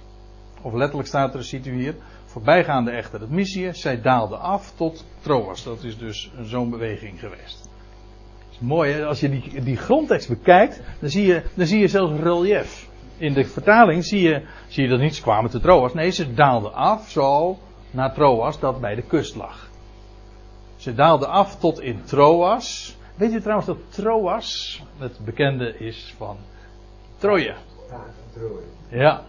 [0.62, 1.96] Of letterlijk staat er, ziet u hier,
[2.26, 5.64] voorbijgaande echter het Mysië, zij daalden af tot Troas.
[5.64, 7.67] Dat is dus zo'n beweging geweest.
[8.60, 12.88] Mooi, als je die, die grondtekst bekijkt, dan zie, je, dan zie je zelfs relief.
[13.18, 15.94] In de vertaling zie je, zie je dat niet, ze kwamen te Troas.
[15.94, 17.58] Nee, ze daalden af zo
[17.92, 19.70] naar Troas, dat bij de kust lag.
[20.76, 22.96] Ze daalden af tot in Troas.
[23.16, 26.38] Weet je trouwens dat Troas het bekende is van
[27.18, 27.56] Troje?
[28.90, 29.24] Ja.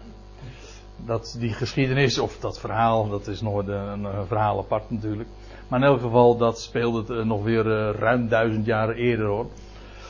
[0.96, 5.28] Dat die geschiedenis, of dat verhaal, dat is nog een, een verhaal apart natuurlijk.
[5.68, 9.26] Maar in elk geval, dat speelde het eh, nog weer eh, ruim duizend jaren eerder
[9.26, 9.46] hoor.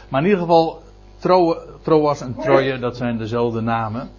[0.08, 0.82] Maar in ieder geval,
[1.18, 4.10] Tro- Troas en Troje, dat zijn dezelfde namen.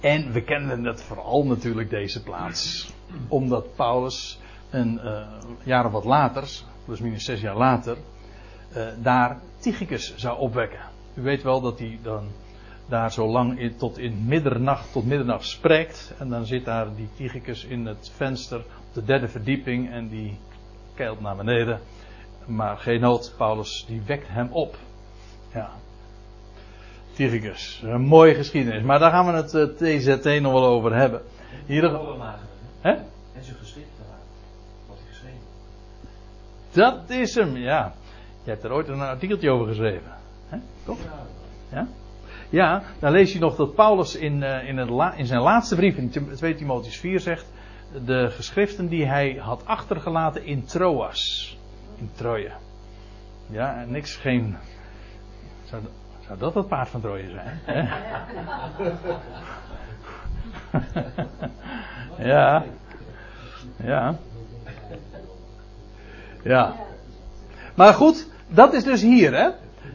[0.00, 2.92] En we kennen het vooral natuurlijk deze plaats.
[3.28, 4.38] Omdat Paulus
[4.70, 5.26] een eh,
[5.62, 6.48] jaar of wat later,
[6.84, 7.96] plus minus zes jaar later,
[9.02, 10.80] daar Tychicus zou opwekken.
[11.14, 12.24] U weet wel dat hij dan
[12.88, 16.14] daar zo lang in, tot in middernacht, tot middernacht spreekt.
[16.18, 20.38] En dan zit daar die Tychicus in het venster op de derde verdieping en die
[20.94, 21.80] keilt naar beneden.
[22.46, 24.76] Maar geen nood, Paulus die wekt hem op.
[25.54, 25.70] Ja.
[27.12, 28.82] Tychicus, een mooie geschiedenis.
[28.82, 31.22] Maar daar gaan we het eh, TZT nog wel over hebben.
[31.66, 31.82] Hier,
[32.80, 32.90] hè?
[32.90, 34.24] En zijn geschriften waren.
[34.86, 35.38] Wat hij geschreven.
[36.70, 37.94] Dat is hem, ja.
[38.44, 40.12] Je hebt er ooit een artikeltje over geschreven.
[40.48, 40.58] hè?
[40.84, 40.98] Toch?
[41.72, 41.88] Ja?
[42.50, 44.78] Ja, dan lees je nog dat Paulus in, eh, in,
[45.16, 47.46] in zijn laatste brief, in Tim- 2 Timotheus 4, zegt.
[48.04, 51.56] De geschriften die hij had achtergelaten in Troas.
[51.98, 52.50] In Troje.
[53.46, 54.56] Ja, niks, geen.
[55.64, 55.82] Zou,
[56.26, 57.60] zou dat het paard van Troje zijn?
[62.32, 62.64] ja.
[63.76, 64.18] Ja.
[66.42, 66.74] Ja.
[67.74, 69.48] Maar goed, dat is dus hier, hè?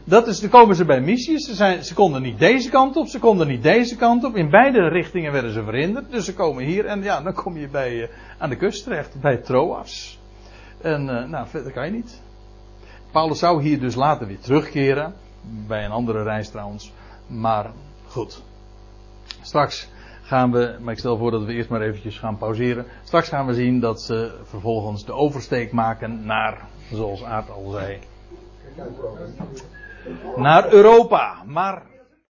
[0.06, 1.46] Dat is, dan komen ze bij missies.
[1.46, 4.36] Ze, zijn, ze konden niet deze kant op, ze konden niet deze kant op.
[4.36, 6.10] In beide richtingen werden ze verhinderd.
[6.10, 9.20] Dus ze komen hier en ja, dan kom je bij, eh, aan de kust terecht,
[9.20, 10.18] bij Troas.
[10.80, 12.22] En eh, nou, verder kan je niet.
[13.10, 15.14] Paulus zou hier dus later weer terugkeren.
[15.66, 16.92] Bij een andere reis trouwens.
[17.26, 17.70] Maar
[18.06, 18.42] goed.
[19.42, 19.88] Straks
[20.22, 22.86] gaan we, maar ik stel voor dat we eerst maar eventjes gaan pauzeren.
[23.04, 27.98] Straks gaan we zien dat ze vervolgens de oversteek maken naar, zoals Aard al zei.
[30.36, 31.42] Naar Europa.
[31.46, 31.82] Maar